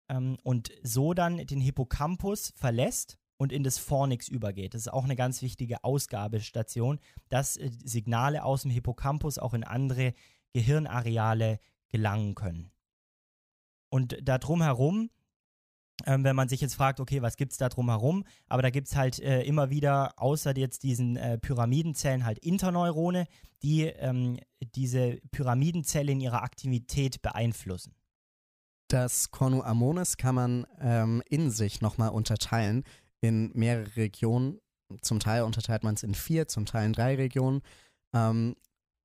[0.09, 4.75] ähm, und so dann den Hippocampus verlässt und in das Fornix übergeht.
[4.75, 9.65] Das ist auch eine ganz wichtige Ausgabestation, dass äh, Signale aus dem Hippocampus auch in
[9.65, 10.15] andere
[10.53, 11.59] Gehirnareale
[11.93, 12.73] gelangen können.
[13.91, 15.11] Und da drumherum
[16.07, 18.25] ähm, wenn man sich jetzt fragt, okay, was gibt es da drumherum?
[18.49, 23.27] Aber da gibt es halt äh, immer wieder, außer jetzt diesen äh, Pyramidenzellen, halt Interneurone,
[23.63, 24.39] die ähm,
[24.75, 27.95] diese Pyramidenzelle in ihrer Aktivität beeinflussen.
[28.89, 32.85] Das Cornu Ammonis kann man ähm, in sich nochmal unterteilen
[33.21, 34.59] in mehrere Regionen.
[35.01, 37.63] Zum Teil unterteilt man es in vier, zum Teil in drei Regionen.
[38.13, 38.57] Ähm,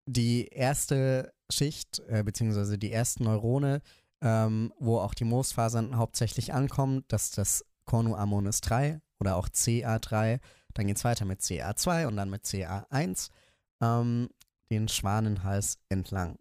[0.08, 3.82] die erste Schicht, äh, beziehungsweise die ersten Neurone,
[4.22, 7.04] ähm, wo auch die Moosfasern hauptsächlich ankommen.
[7.08, 10.40] Das ist das Cornu Ammonis 3 oder auch CA3.
[10.74, 13.30] Dann geht es weiter mit CA2 und dann mit CA1,
[13.82, 14.30] ähm,
[14.72, 16.38] den Schwanenhals entlang.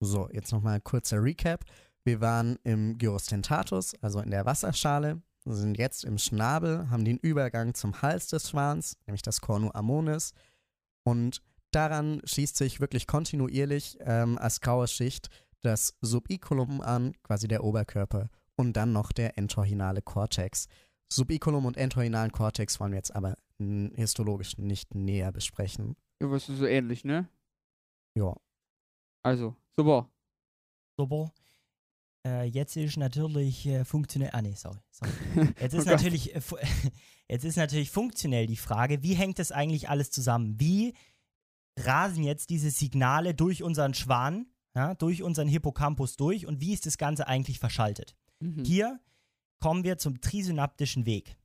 [0.00, 1.64] So, jetzt nochmal kurzer Recap.
[2.04, 7.18] Wir waren im Gyrus dentatus, also in der Wasserschale, sind jetzt im Schnabel, haben den
[7.18, 10.32] Übergang zum Hals des Schwans, nämlich das Cornu ammonis.
[11.02, 15.28] Und daran schließt sich wirklich kontinuierlich ähm, als graue Schicht
[15.62, 20.68] das Subiculum an, quasi der Oberkörper, und dann noch der entorhinale Cortex.
[21.12, 23.36] Subiculum und entorhinalen Cortex wollen wir jetzt aber
[23.94, 25.96] histologisch nicht näher besprechen.
[26.20, 27.28] Ja, was ist so ähnlich, ne?
[28.16, 28.34] Ja.
[29.22, 30.10] Also, super.
[30.98, 31.32] Super.
[32.26, 34.30] Äh, jetzt ist natürlich äh, funktionell.
[34.32, 34.78] Ah, nee, sorry.
[34.90, 35.12] sorry.
[35.60, 36.40] Jetzt ist Oh natürlich, äh,
[37.28, 40.60] jetzt ist natürlich funktionell die Frage, wie hängt das eigentlich alles zusammen?
[40.60, 40.92] Wie
[41.86, 46.86] rasen jetzt diese Signale durch unseren Schwan, ja, durch unseren Hippocampus durch und wie ist
[46.86, 48.16] das Ganze eigentlich verschaltet?
[48.40, 48.64] Mhm.
[48.64, 49.00] Hier
[49.60, 51.36] kommen wir zum trisynaptischen Weg.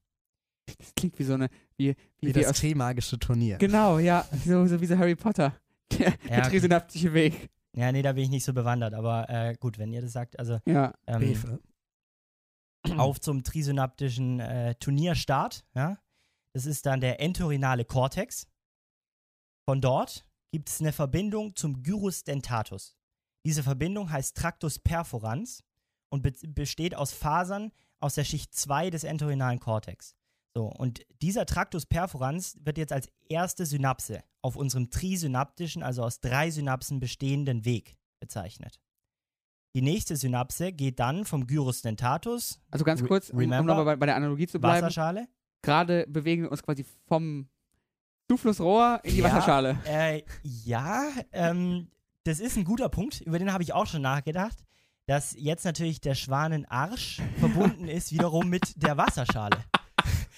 [0.77, 1.49] Das klingt wie so eine.
[1.77, 3.57] Wie, wie, Wie das Trimagische Turnier.
[3.57, 4.25] Genau, ja.
[4.45, 5.53] So, so wie so Harry Potter.
[5.99, 6.49] Der, Ja, der okay.
[6.49, 7.49] trisynaptische Weg.
[7.75, 10.39] Ja, nee, da bin ich nicht so bewandert, aber äh, gut, wenn ihr das sagt,
[10.39, 10.93] also Ja.
[11.05, 11.59] ähm,
[12.97, 15.65] auf zum trisynaptischen äh, Turnierstart.
[15.75, 15.97] Ja?
[16.53, 18.47] Das ist dann der entorhinale Cortex.
[19.65, 22.95] Von dort gibt es eine Verbindung zum Gyrus dentatus.
[23.45, 25.63] Diese Verbindung heißt Tractus perforans
[26.09, 30.15] und be besteht aus Fasern aus der Schicht 2 des entorhinalen Cortex.
[30.53, 36.21] So, und dieser Tractus perforans wird jetzt als erste Synapse auf unserem trisynaptischen, also aus
[36.21, 38.79] drei Synapsen bestehenden Weg bezeichnet.
[39.75, 43.73] Die nächste Synapse geht dann vom Gyrus dentatus, Also ganz kurz, um, um remember?
[43.73, 44.85] nochmal bei, bei der Analogie zu bleiben.
[44.85, 45.27] Wasserschale.
[45.61, 47.49] Gerade bewegen wir uns quasi vom
[48.29, 49.25] Zuflussrohr in die Ja.
[49.25, 49.77] Wasserschale.
[49.85, 51.87] Äh, ja, ähm,
[52.23, 54.57] das ist ein guter Punkt, über den habe ich auch schon nachgedacht,
[55.05, 59.57] dass jetzt natürlich der Schwanenarsch verbunden ist wiederum mit der Wasserschale.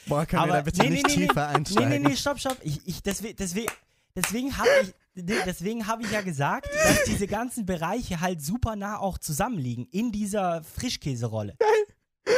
[0.08, 1.28] Boah, können wir Aber- da bitte nee, nee, nicht nee, nee.
[1.28, 1.89] tiefer Nee, einsteigen?
[1.89, 2.58] nee, nee, stopp, stopp.
[2.62, 3.67] Ich, ich, deswegen deswegen,
[4.15, 8.97] deswegen habe ich, deswegen hab ich ja gesagt, dass diese ganzen Bereiche halt super nah
[9.00, 11.56] auch zusammenliegen in dieser Frischkäserolle.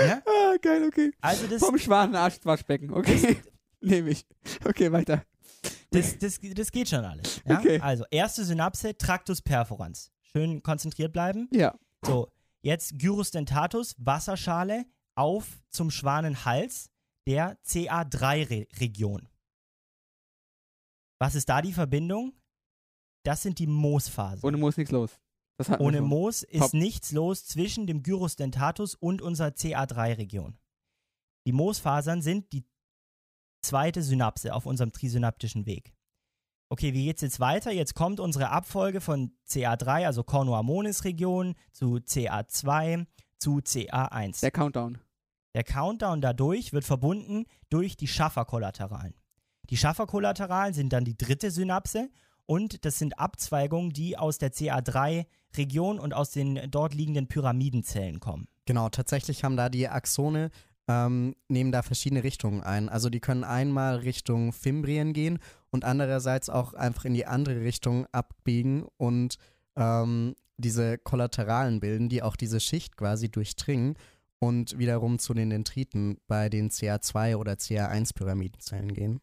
[0.07, 0.21] Ja?
[0.25, 1.11] Ah, geil, okay.
[1.21, 3.37] Also das, Vom Schwanenarsch Waschbecken, okay.
[3.81, 4.25] Nehme ich.
[4.65, 5.23] Okay, weiter.
[5.91, 7.41] Das, das, das geht schon alles.
[7.45, 7.59] Ja?
[7.59, 7.79] Okay.
[7.79, 10.11] Also erste Synapse, Tractus perforans.
[10.21, 11.49] Schön konzentriert bleiben.
[11.51, 11.77] Ja.
[12.05, 16.89] So, jetzt Gyrus dentatus, Wasserschale, auf zum Schwanenhals
[17.27, 19.27] der CA3-Region.
[21.19, 22.33] Was ist da die Verbindung?
[23.23, 24.43] Das sind die Moosphasen.
[24.43, 25.19] Ohne Moos nichts los.
[25.79, 26.01] Ohne.
[26.01, 26.73] Moos ist Top.
[26.73, 30.57] nichts los zwischen dem Gyrus dentatus und unserer CA3-Region.
[31.45, 32.63] Die Moosfasern sind die
[33.61, 35.93] zweite Synapse auf unserem trisynaptischen Weg.
[36.69, 37.71] Okay, wie geht's jetzt weiter?
[37.71, 43.07] Jetzt kommt unsere Abfolge von CA3, also Cornu ammonis Region, zu CA2,
[43.39, 44.41] zu CA1.
[44.41, 44.99] Der Countdown.
[45.55, 49.15] Der Countdown dadurch wird verbunden durch die Schafferkollateralen.
[49.71, 52.09] Die Schafferkollateralen sind dann die dritte Synapse
[52.45, 58.47] und das sind Abzweigungen, die aus der CA3-Region und aus den dort liegenden Pyramidenzellen kommen.
[58.65, 60.51] Genau, tatsächlich haben da die Axone,
[60.89, 62.89] ähm, nehmen da verschiedene Richtungen ein.
[62.89, 65.37] Also die können einmal Richtung Fimbrien gehen
[65.69, 69.37] und andererseits auch einfach in die andere Richtung abbiegen und
[69.75, 73.97] ähm, diese Kollateralen bilden, die auch diese Schicht quasi durchdringen
[74.39, 79.21] und wiederum zu den Dendriten bei den CA2 oder CA1 Pyramidenzellen gehen.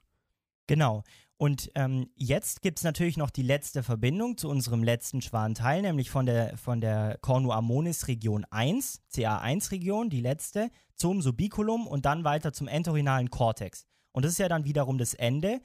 [0.68, 1.02] Genau.
[1.38, 6.08] Und ähm, jetzt gibt es natürlich noch die letzte Verbindung zu unserem letzten Schwanteil, nämlich
[6.10, 12.24] von der, von der Cornu ammonis Region 1, CA1-Region, die letzte, zum Subiculum und dann
[12.24, 13.84] weiter zum entorhinalen Cortex.
[14.12, 15.60] Und das ist ja dann wiederum das Ende.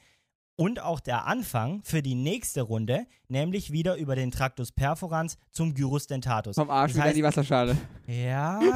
[0.57, 5.73] und auch der Anfang für die nächste Runde, nämlich wieder über den Tractus perforans zum
[5.73, 6.55] Gyrus dentatus.
[6.55, 7.77] Vom Arsch Das wieder heißt- die Wasserschale.
[8.07, 8.59] Ja.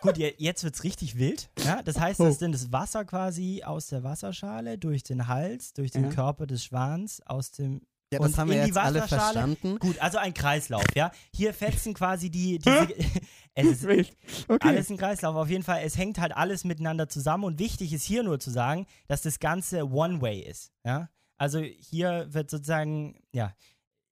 [0.00, 1.50] Gut, je- jetzt wird's richtig wild.
[1.64, 2.24] Ja, das heißt, Oh.
[2.28, 6.10] das Wasser quasi aus der Wasserschale durch den Hals, durch den Ja.
[6.10, 9.32] Körper des Schwans, aus dem Ja, Und das haben wir in die jetzt alle Wasserschale?
[9.34, 9.78] verstanden.
[9.80, 11.10] Gut, also ein Kreislauf, ja.
[11.34, 12.58] Hier fetzen quasi die.
[12.58, 12.88] Diese,
[13.54, 14.16] es ist Wild.
[14.48, 14.66] Okay.
[14.66, 15.82] alles ein Kreislauf, auf jeden Fall.
[15.84, 19.40] Es hängt halt alles miteinander zusammen und wichtig ist hier nur zu sagen, dass das
[19.40, 21.10] Ganze One-Way ist, ja.
[21.36, 23.52] Also hier wird sozusagen, ja,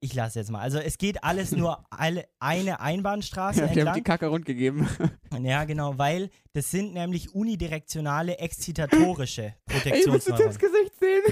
[0.00, 0.60] ich lasse jetzt mal.
[0.60, 4.04] Also es geht alles nur alle, eine Einbahnstraße Ja, haben die entlang.
[4.04, 4.88] Kacke rund gegeben.
[5.42, 10.50] Ja, genau, weil das sind nämlich unidirektionale exzitatorische Ey, Protektionsneuronen.
[10.50, 11.22] Tims Gesicht sehen?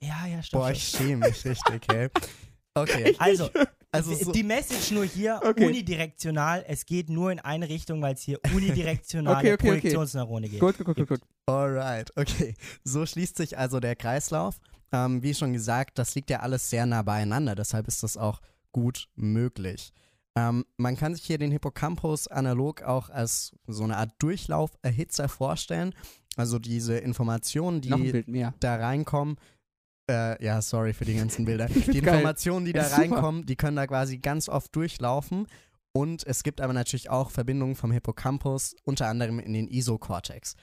[0.00, 0.60] Ja, ja, stopp.
[0.62, 2.08] Boah, ich schäme mich richtig, hey.
[2.74, 3.48] Okay, Also,
[3.90, 5.64] also Die- so, Die Message nur hier Okay.
[5.66, 6.62] unidirektional.
[6.68, 9.66] Es geht nur in eine Richtung, weil es hier unidirektionale Okay, okay.
[9.68, 10.60] Projektionsneurone geht.
[10.60, 11.20] Gut, gut, gut, gut.
[11.46, 12.54] alright, okay.
[12.84, 14.60] So schließt sich also der Kreislauf.
[14.92, 18.40] Ähm, wie schon gesagt, das liegt ja alles sehr nah beieinander, deshalb ist das auch
[18.72, 19.92] gut möglich.
[20.36, 25.94] Ähm, man kann sich hier den Hippocampus analog auch als so eine Art Durchlauferhitzer vorstellen.
[26.36, 28.22] Also diese Informationen, die
[28.60, 29.36] da reinkommen,
[30.08, 31.66] äh, ja, sorry für die ganzen Bilder.
[31.66, 31.98] Die.
[31.98, 35.46] Informationen, die da reinkommen, die können da quasi ganz oft durchlaufen.
[35.92, 40.54] Und es gibt aber natürlich auch Verbindungen vom Hippocampus, unter anderem in den Isokortex.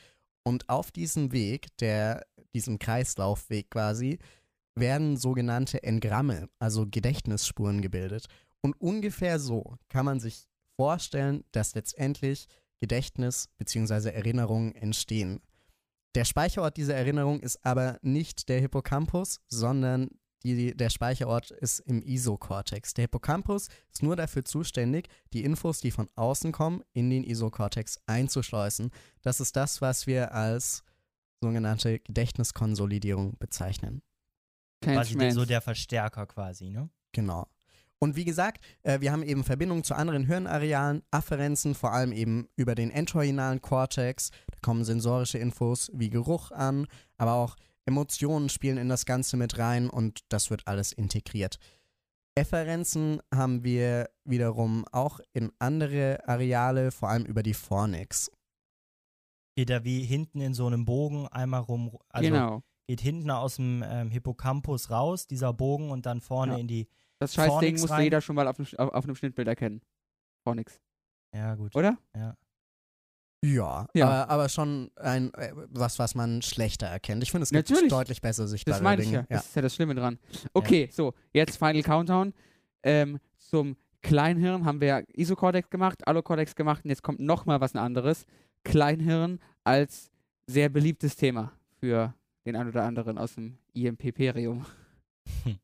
[0.44, 4.20] Und auf diesem Weg, der, diesem Kreislaufweg quasi,
[4.76, 8.28] werden sogenannte Engramme, also Gedächtnisspuren gebildet.
[8.62, 12.48] Und ungefähr so kann man sich vorstellen, dass letztendlich
[12.80, 14.10] Gedächtnis bzw.
[14.10, 15.42] Erinnerungen entstehen.
[16.16, 20.10] Der Speicherort dieser Erinnerung ist aber nicht der Hippocampus, sondern
[20.44, 22.94] die, der Speicherort ist im Isokortex.
[22.94, 28.00] Der Hippocampus ist nur dafür zuständig, die Infos, die von außen kommen, in den Isokortex
[28.06, 28.92] einzuschleusen.
[29.22, 30.84] Das ist das, was wir als
[31.42, 34.02] sogenannte Gedächtniskonsolidierung bezeichnen.
[34.82, 36.90] Kein Quasi der, so der Verstärker quasi, ne?
[37.14, 37.48] Genau.
[38.00, 42.50] Und wie gesagt, äh, wir haben eben Verbindungen zu anderen Hirnarealen, Afferenzen, vor allem eben
[42.58, 44.32] über den entorhinalen Kortex.
[44.52, 46.86] Da kommen sensorische Infos wie Geruch an,
[47.18, 51.58] aber auch Emotionen spielen in das Ganze mit rein und das wird alles integriert.
[52.36, 58.32] Efferenzen haben wir wiederum auch in andere Areale, vor allem über die Fornix.
[59.56, 61.96] Geht da wie hinten in so einem Bogen einmal rum.
[62.10, 62.64] Also genau.
[62.88, 66.60] geht hinten aus dem ähm, Hippocampus raus, dieser Bogen, und dann vorne Ja.
[66.60, 66.88] in die.
[67.20, 68.04] Das Scheißding Fornix muss rein.
[68.04, 69.82] jeder schon mal auf, auf, auf einem Schnittbild erkennen.
[70.44, 70.82] Vor nix.
[71.36, 71.76] Ja, gut.
[71.76, 71.98] Oder?
[72.16, 72.36] Ja.
[73.44, 74.06] Ja, Ja.
[74.08, 77.22] Aber, aber schon ein, äh, was, was man schlechter erkennt.
[77.24, 77.92] Ich finde, es gibt Natürlich.
[77.92, 79.22] deutlich besser sichtbare Das meine ich ja.
[79.22, 79.28] Dinge.
[79.30, 79.38] Ja.
[79.38, 80.18] Das ist ja das Schlimme dran.
[80.54, 82.34] Okay, so, jetzt Final Countdown.
[82.84, 87.76] Ähm, zum Kleinhirn haben wir ja Isokortex gemacht, Allokortex gemacht und jetzt kommt nochmal was
[87.76, 88.26] anderes.
[88.64, 90.10] Kleinhirn als
[90.48, 92.14] sehr beliebtes Thema für
[92.46, 94.66] den einen oder anderen aus dem IMP-Perium.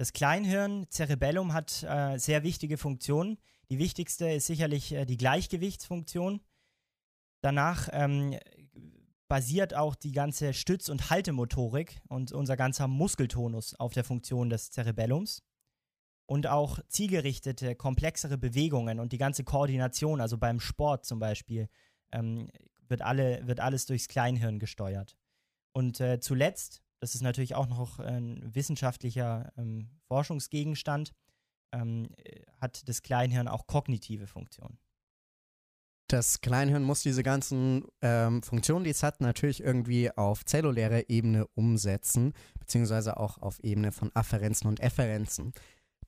[0.00, 3.36] Das Kleinhirn, Cerebellum, hat äh, sehr wichtige Funktionen.
[3.68, 6.40] Die wichtigste ist sicherlich äh, die Gleichgewichtsfunktion.
[7.42, 8.38] Danach ähm,
[9.28, 14.70] basiert auch die ganze Stütz- und Haltemotorik und unser ganzer Muskeltonus auf der Funktion des
[14.70, 15.42] Cerebellums.
[16.24, 21.68] Und auch zielgerichtete, komplexere Bewegungen und die ganze Koordination, also beim Sport zum Beispiel,
[22.10, 22.48] ähm,
[22.88, 25.18] wird, alle, wird alles durchs Kleinhirn gesteuert.
[25.72, 31.12] Und äh, zuletzt, das ist natürlich auch noch ein wissenschaftlicher ähm, Forschungsgegenstand,
[31.72, 34.78] ähm, äh, hat das Kleinhirn auch kognitive Funktionen.
[36.08, 41.46] Das Kleinhirn muss diese ganzen ähm, Funktionen, die es hat, natürlich irgendwie auf zellulärer Ebene
[41.54, 45.52] umsetzen, beziehungsweise auch auf Ebene von Afferenzen und Efferenzen.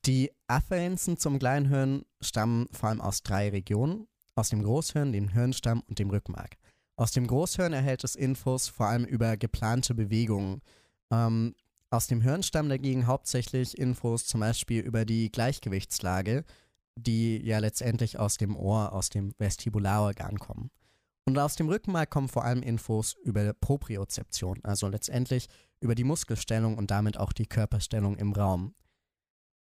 [0.05, 5.81] Die Afferenzen zum Kleinhirn stammen vor allem aus drei Regionen, aus dem Großhirn, dem Hirnstamm
[5.87, 6.57] und dem Rückenmark.
[6.97, 10.61] Aus dem Großhirn erhält es Infos vor allem über geplante Bewegungen.
[11.13, 11.55] Ähm,
[11.89, 16.43] aus dem Hirnstamm dagegen hauptsächlich Infos zum Beispiel über die Gleichgewichtslage,
[16.95, 20.71] die ja letztendlich aus dem Ohr, aus dem Vestibularorgan kommen.
[21.25, 25.47] Und aus dem Rückenmark kommen vor allem Infos über Propriozeption, also letztendlich
[25.79, 28.73] über die Muskelstellung und damit auch die Körperstellung im Raum.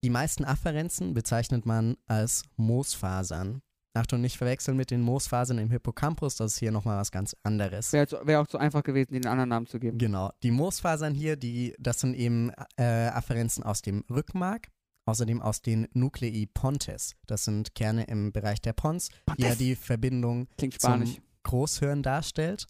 [0.03, 3.61] Die meisten Afferenzen bezeichnet man als Moosfasern.
[3.97, 7.91] Achtung, nicht verwechseln mit den Moosfasern im Hippocampus, das ist hier nochmal was ganz anderes.
[7.93, 9.97] Wäre wär auch zu einfach gewesen, den anderen Namen zu geben.
[9.97, 10.31] Genau.
[10.43, 14.69] Die Moosfasern hier, die, das sind eben äh, Afferenzen aus dem Rückenmark,
[15.05, 17.15] außerdem aus den Nuclei pontes.
[17.25, 20.47] Das sind Kerne im Bereich der Pons, die ja die Verbindung
[20.79, 21.03] zum.
[21.47, 22.67] Großhirn darstellt.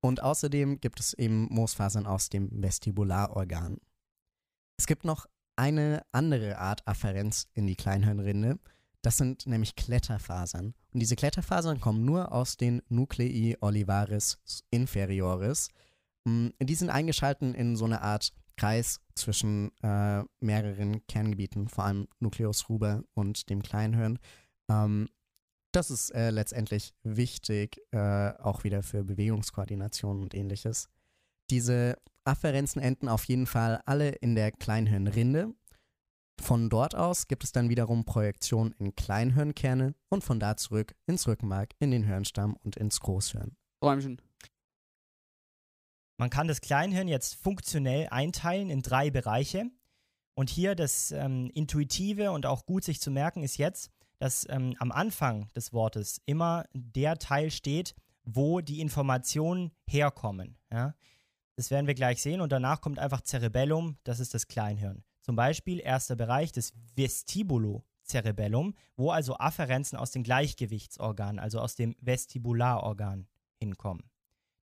[0.00, 3.78] Und außerdem gibt es eben Moosfasern aus dem Vestibularorgan.
[4.78, 5.26] Es gibt noch
[5.56, 8.58] eine andere Art Afferenz in die Kleinhirnrinde.
[9.02, 10.74] Das sind nämlich Kletterfasern.
[10.92, 14.38] Und diese Kletterfasern kommen nur aus den Nuclei olivaris
[14.70, 15.68] inferioris.
[16.24, 22.08] Mm, Die sind eingeschalten in so eine Art Kreis zwischen äh, mehreren Kerngebieten, vor allem
[22.20, 24.18] Nucleus ruber und dem Kleinhirn.
[24.68, 25.08] Ähm,
[25.72, 30.88] das ist äh, letztendlich wichtig, äh, auch wieder für Bewegungskoordination und ähnliches.
[31.50, 35.54] Diese Afferenzen enden auf jeden Fall alle in der Kleinhirnrinde.
[36.40, 41.26] Von dort aus gibt es dann wiederum Projektionen in Kleinhirnkerne und von da zurück ins
[41.26, 43.56] Rückenmark, in den Hirnstamm und ins Großhirn.
[43.82, 44.20] Räumchen.
[46.18, 49.70] Man kann das Kleinhirn jetzt funktionell einteilen in drei Bereiche.
[50.34, 54.76] Und hier das ähm, Intuitive und auch gut sich zu merken ist jetzt, dass ähm,
[54.78, 57.94] am Anfang des Wortes immer der Teil steht,
[58.24, 60.58] wo die Informationen herkommen.
[60.70, 60.94] Ja?
[61.56, 65.04] Das werden wir gleich sehen und danach kommt einfach Cerebellum, das ist das Kleinhirn.
[65.26, 71.96] Zum Beispiel erster Bereich, das Vestibulocerebellum, wo also Afferenzen aus den Gleichgewichtsorganen, also aus dem
[72.00, 73.26] Vestibularorgan
[73.58, 74.08] hinkommen.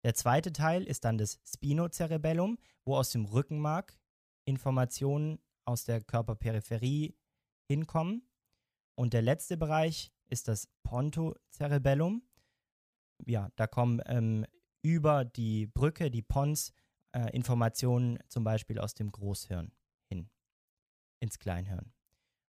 [0.05, 3.99] Der zweite Teil ist dann das Spinocerebellum, wo aus dem Rückenmark
[4.45, 7.13] Informationen aus der Körperperipherie
[7.67, 8.25] hinkommen.
[8.95, 12.23] Und der letzte Bereich ist das Pontocerebellum.
[13.25, 14.45] Ja, da kommen ähm,
[14.81, 16.71] über die Brücke, die Pons,
[17.11, 19.73] äh, Informationen zum Beispiel aus dem Großhirn
[21.23, 21.91] ins Kleinhirn.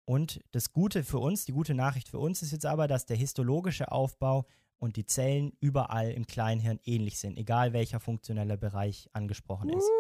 [0.05, 3.17] Und das Gute für uns, die gute Nachricht für uns ist jetzt aber, dass der
[3.17, 4.47] histologische Aufbau
[4.79, 9.91] und die Zellen überall im Kleinhirn ähnlich sind, egal welcher funktionelle Bereich angesprochen ist.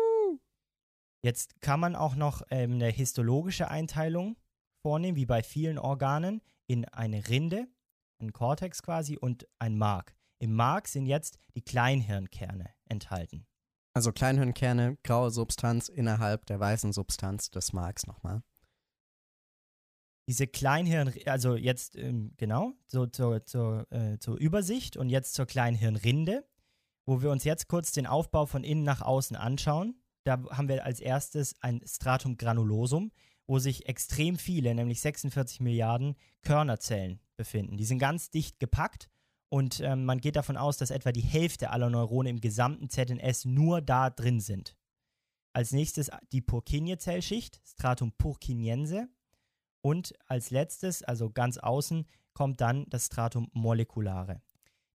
[1.22, 4.37] Jetzt kann man auch noch ähm, eine histologische Einteilung
[4.83, 7.66] vornehmen, wie bei vielen Organen, in eine Rinde,
[8.20, 10.14] einen Kortex quasi und ein Mark.
[10.38, 13.46] Im Mark sind jetzt die Kleinhirnkerne enthalten.
[13.94, 18.42] Also Kleinhirnkerne, graue Substanz innerhalb der weißen Substanz des Marks nochmal.
[20.29, 25.47] Diese Kleinhirn, also jetzt ähm, genau, so zur, zur, äh, zur Übersicht und jetzt zur
[25.47, 26.47] Kleinhirnrinde,
[27.07, 30.03] wo wir uns jetzt kurz den Aufbau von innen nach außen anschauen.
[30.25, 33.11] Da haben wir als erstes ein Stratum granulosum,
[33.47, 37.79] wo sich extrem viele, nämlich 46 Milliarden Körnerzellen befinden.
[37.79, 39.09] Die sind ganz dicht gepackt
[39.49, 43.47] und ähm, man geht davon aus, dass etwa die Hälfte aller Neurone im gesamten ZNS
[43.47, 44.77] nur da drin sind.
[45.55, 49.09] Als nächstes die Purkinje-Zellschicht, Stratum purkinjense.
[49.81, 54.43] Und als letztes, also ganz außen, kommt dann das Stratum moleculare.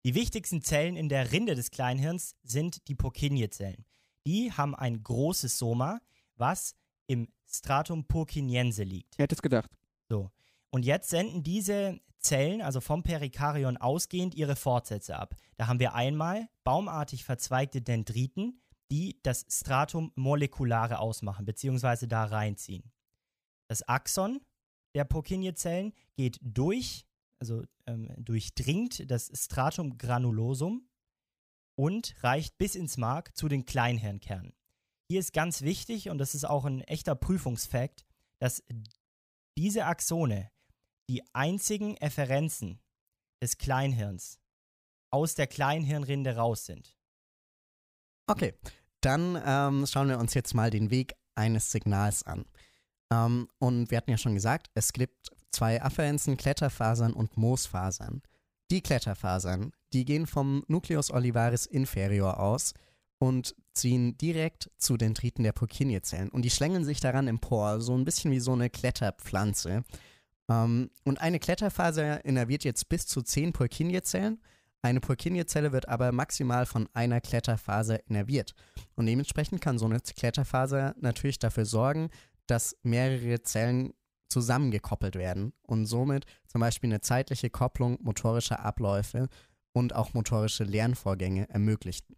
[0.05, 3.85] Die wichtigsten Zellen in der Rinde des Kleinhirns sind die Purkinje-Zellen.
[4.25, 6.01] Die haben ein großes Soma,
[6.35, 6.75] was
[7.07, 9.17] im Stratum purkinjense liegt.
[9.17, 9.69] Hätte es gedacht?
[10.09, 10.31] So.
[10.71, 15.35] Und jetzt senden diese Zellen, also vom Perikarion ausgehend, ihre Fortsätze ab.
[15.57, 22.91] Da haben wir einmal baumartig verzweigte Dendriten, die das Stratum moleculare ausmachen, beziehungsweise da reinziehen.
[23.67, 24.41] Das Axon
[24.95, 27.05] der Purkinje-Zellen geht durch,
[27.39, 30.87] also ähm, durchdringt das Stratum granulosum
[31.75, 34.53] und reicht bis ins Mark zu den Kleinhirnkernen.
[35.09, 38.05] Hier ist ganz wichtig, und das ist auch ein echter Prüfungsfakt,
[38.39, 38.63] dass
[39.57, 40.51] diese Axone
[41.09, 42.79] die einzigen Efferenzen
[43.41, 44.39] des Kleinhirns
[45.09, 46.97] aus der Kleinhirnrinde raus sind.
[48.27, 48.53] Okay,
[49.01, 52.45] dann ähm, schauen wir uns jetzt mal den Weg eines Signals an.
[53.13, 58.21] Ähm, und wir hatten ja schon gesagt, es gibt zwei Afferenzen, Kletterfasern und Moosfasern.
[58.71, 62.73] Die Kletterfasern, die gehen vom Nucleus olivaris inferior aus
[63.19, 66.29] und ziehen direkt zu Dendriten der Purkinje-Zellen.
[66.29, 69.83] Und die schlängeln sich daran empor, so ein bisschen wie so eine Kletterpflanze.
[70.49, 74.41] Ähm, und eine Kletterfaser innerviert jetzt bis zu 10 Purkinje-Zellen.
[74.81, 78.53] Eine Purkinje-Zelle wird aber maximal von einer Kletterfaser innerviert.
[78.95, 82.09] Und dementsprechend kann so eine Kletterfaser natürlich dafür sorgen,
[82.47, 83.93] dass mehrere Zellen
[84.29, 89.29] zusammengekoppelt werden und somit zum Beispiel eine zeitliche Kopplung motorischer Abläufe
[89.73, 92.15] und auch motorische Lernvorgänge ermöglichen.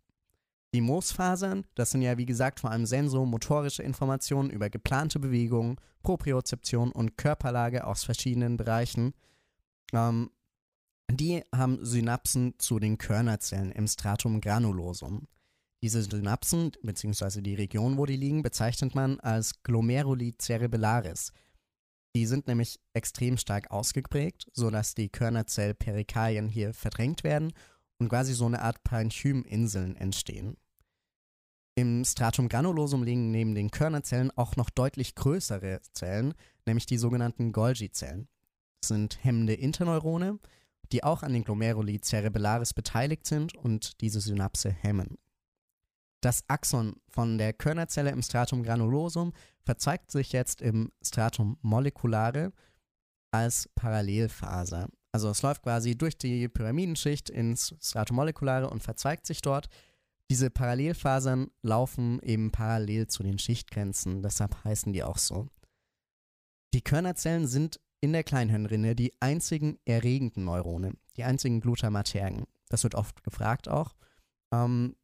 [0.73, 6.91] Die Moosfasern, das sind ja wie gesagt vor allem sensomotorische Informationen über geplante Bewegungen, Propriozeption
[6.91, 9.13] und Körperlage aus verschiedenen Bereichen.
[9.93, 10.31] Ähm,
[11.09, 15.27] die haben Synapsen zu den Körnerzellen im Stratum granulosum.
[15.86, 21.31] Diese Synapsen, beziehungsweise die Region, wo die liegen, bezeichnet man als Glomeruli cerebellaris.
[22.15, 27.54] Die sind nämlich extrem stark ausgeprägt, sodass die Körnerzellperikarien hier verdrängt werden
[28.00, 30.58] und quasi so eine Art Parenchyminseln entstehen.
[31.75, 36.33] Im Stratum granulosum liegen neben den Körnerzellen auch noch deutlich größere Zellen,
[36.65, 38.27] nämlich die sogenannten Golgi-Zellen.
[38.81, 40.40] Das sind hemmende Interneurone,
[40.92, 45.19] die auch an den Glomeruli cerebellaris beteiligt sind und diese Synapse hemmen.
[46.26, 52.52] Das Axon von der Körnerzelle im Stratum granulosum verzweigt sich jetzt im Stratum moleculare
[53.30, 54.90] als Parallelfaser.
[55.12, 59.67] Also es läuft quasi durch die Pyramidenschicht ins Stratum moleculare und verzweigt sich dort.
[60.32, 65.48] Diese Parallelfasern laufen eben parallel zu den Schichtgrenzen, deshalb heißen die auch so.
[66.73, 72.48] Die Körnerzellen sind in der Kleinhirnrinde die einzigen erregenden Neurone, die einzigen Glutamatergen.
[72.69, 73.94] Das wird oft gefragt auch.
[74.52, 74.96] Ähm,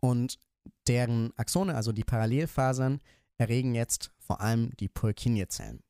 [0.00, 0.38] und
[0.86, 3.00] deren Axone, also die Parallelfasern,
[3.38, 5.82] erregen jetzt vor allem die Purkinje-Zellen.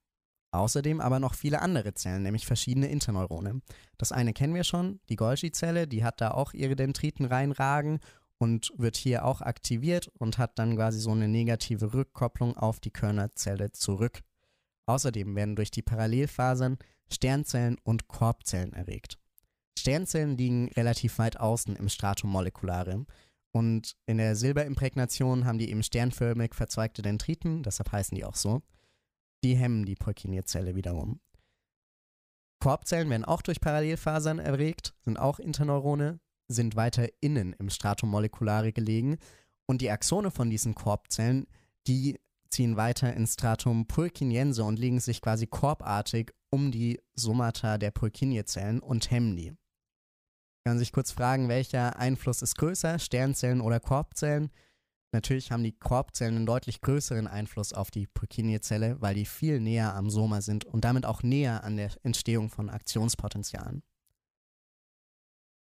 [0.52, 3.62] Außerdem aber noch viele andere Zellen, nämlich verschiedene Interneurone.
[3.96, 8.00] Das eine kennen wir schon, die Golgi-Zelle, die hat da auch ihre Dendriten reinragen
[8.36, 12.90] und wird hier auch aktiviert und hat dann quasi so eine negative Rückkopplung auf die
[12.90, 14.20] Körnerzelle zurück.
[14.86, 16.76] Außerdem werden durch die Parallelfasern
[17.10, 19.18] Sternzellen und Korbzellen erregt.
[19.78, 23.06] Sternzellen liegen relativ weit außen im Stratum moleculare
[23.52, 28.62] und in der Silberimprägnation haben die eben sternförmig verzweigte Dendriten, deshalb heißen die auch so.
[29.44, 31.20] Die hemmen die Purkinje-Zelle wiederum.
[32.60, 38.72] Korbzellen werden auch durch Parallelfasern erregt, sind auch Interneurone, sind weiter innen im Stratum moleculare
[38.72, 39.18] gelegen
[39.66, 41.46] und die Axone von diesen Korbzellen,
[41.86, 47.90] die ziehen weiter ins Stratum purkinjense und legen sich quasi korbartig um die Somata der
[47.90, 49.54] Purkinje-Zellen und hemmen die.
[50.64, 54.50] Kann sich kurz fragen, welcher Einfluss ist größer, Sternzellen oder Korbzellen?
[55.12, 59.94] Natürlich haben die Korbzellen einen deutlich größeren Einfluss auf die Purkinje-Zelle, weil die viel näher
[59.94, 63.82] am Soma sind und damit auch näher an der Entstehung von Aktionspotenzialen.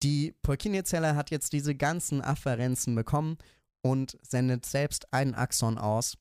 [0.03, 3.37] Die Purkinje-Zelle hat jetzt diese ganzen Afferenzen bekommen
[3.81, 6.17] und sendet selbst einen Axon aus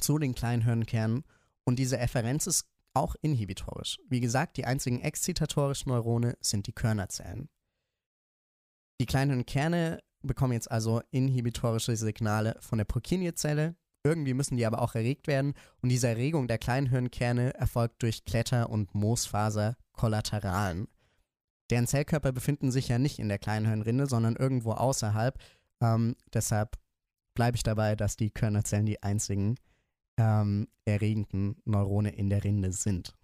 [0.00, 1.24] zu den Kleinhirnkernen
[1.64, 3.98] und diese Efferenz ist auch inhibitorisch.
[4.08, 7.48] Wie gesagt, die einzigen exzitatorischen Neurone sind die Körnerzellen.
[9.00, 13.74] Die Kleinhirnkerne bekommen jetzt also inhibitorische Signale von der Purkinje-Zelle.
[14.04, 18.68] Irgendwie müssen die aber auch erregt werden und diese Erregung der Kleinhirnkerne erfolgt durch Kletter-
[18.68, 20.86] und Moosfaser-Kollateralen.
[21.70, 25.38] Deren Zellkörper befinden sich ja nicht in der Kleinhirnrinde, sondern irgendwo außerhalb.
[25.82, 26.76] Ähm, deshalb
[27.34, 29.56] bleibe ich dabei, dass die Körnerzellen die einzigen
[30.18, 33.16] ähm, erregenden Neurone in der Rinde sind.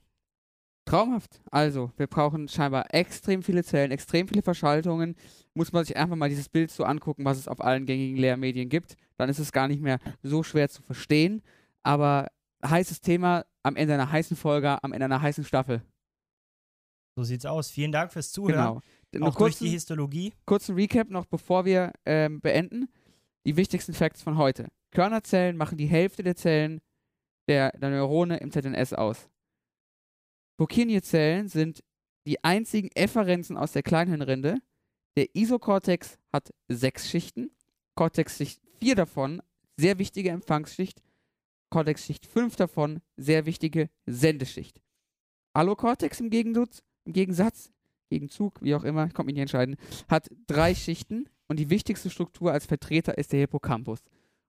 [0.86, 1.40] Traumhaft.
[1.50, 5.16] Also, wir brauchen scheinbar extrem viele Zellen, extrem viele Verschaltungen.
[5.52, 8.68] Muss man sich einfach mal dieses Bild so angucken, was es auf allen gängigen Lehrmedien
[8.68, 8.96] gibt.
[9.16, 11.42] Dann ist es gar nicht mehr so schwer zu verstehen.
[11.82, 12.28] Aber
[12.64, 15.82] heißes Thema am Ende einer heißen Folge, am Ende einer heißen Staffel.
[17.16, 17.70] So sieht's aus.
[17.70, 18.80] Vielen Dank fürs Zuhören.
[19.10, 19.28] Genau.
[19.28, 20.34] Auch durch die Histologie.
[20.44, 22.88] Kurzen Recap noch, bevor wir ähm, beenden.
[23.44, 24.68] Die wichtigsten Facts von heute.
[24.92, 26.80] Körnerzellen machen die Hälfte der Zellen
[27.48, 29.28] der, der Neurone im ZNS aus.
[30.56, 31.82] Purkinje-Zellen sind
[32.26, 34.58] die einzigen Efferenzen aus der Kleinhirnrinde.
[35.16, 37.50] Der Isokortex hat sechs Schichten.
[37.94, 39.40] Cortex-Schicht vier davon,
[39.76, 41.02] sehr wichtige Empfangsschicht.
[41.70, 44.80] Cortex-Schicht fünf davon, sehr wichtige Sendeschicht.
[45.54, 47.72] Allokortex im Gegensatz, im Gegensatz,
[48.10, 49.76] Gegenzug, wie auch immer, ich konnte mich nicht entscheiden,
[50.08, 54.00] hat drei Schichten und die wichtigste Struktur als Vertreter ist der Hippocampus.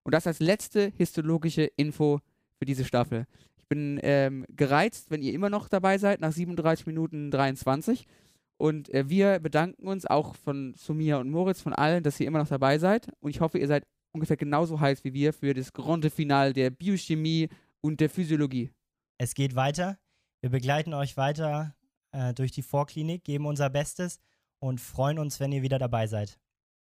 [0.04, 2.20] Und das als letzte histologische Info
[2.60, 3.26] für diese Staffel.
[3.68, 8.08] Ich bin ähm, gereizt, wenn ihr immer noch dabei seid, nach 37 Minuten 23.
[8.56, 12.40] Und äh, wir bedanken uns auch von Sumia und Moritz, von allen, dass ihr immer
[12.40, 13.10] noch dabei seid.
[13.20, 16.70] Und ich hoffe, ihr seid ungefähr genauso heiß wie wir für das Grande Finale der
[16.70, 17.50] Biochemie
[17.82, 18.72] und der Physiologie.
[19.18, 19.98] Es geht weiter.
[20.40, 21.76] Wir begleiten euch weiter
[22.14, 24.22] äh, durch die Vorklinik, geben unser Bestes
[24.60, 26.40] und freuen uns, wenn ihr wieder dabei seid.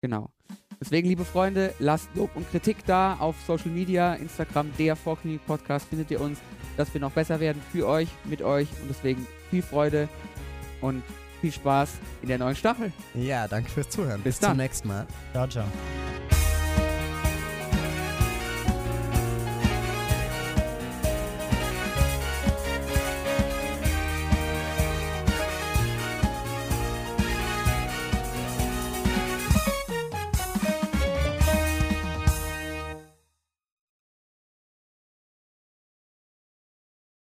[0.01, 0.33] Genau.
[0.79, 5.87] Deswegen, liebe Freunde, lasst Lob und Kritik da auf Social Media, Instagram, der Vorklinik Podcast
[5.89, 6.39] findet ihr uns,
[6.77, 10.09] dass wir noch besser werden für euch, mit euch und deswegen viel Freude
[10.81, 11.03] und
[11.41, 12.91] viel Spaß in der neuen Staffel.
[13.13, 14.21] Ja, danke fürs Zuhören.
[14.21, 14.51] Bis Bis dann.
[14.51, 15.05] zum nächsten Mal.
[15.33, 15.65] Ciao, ciao.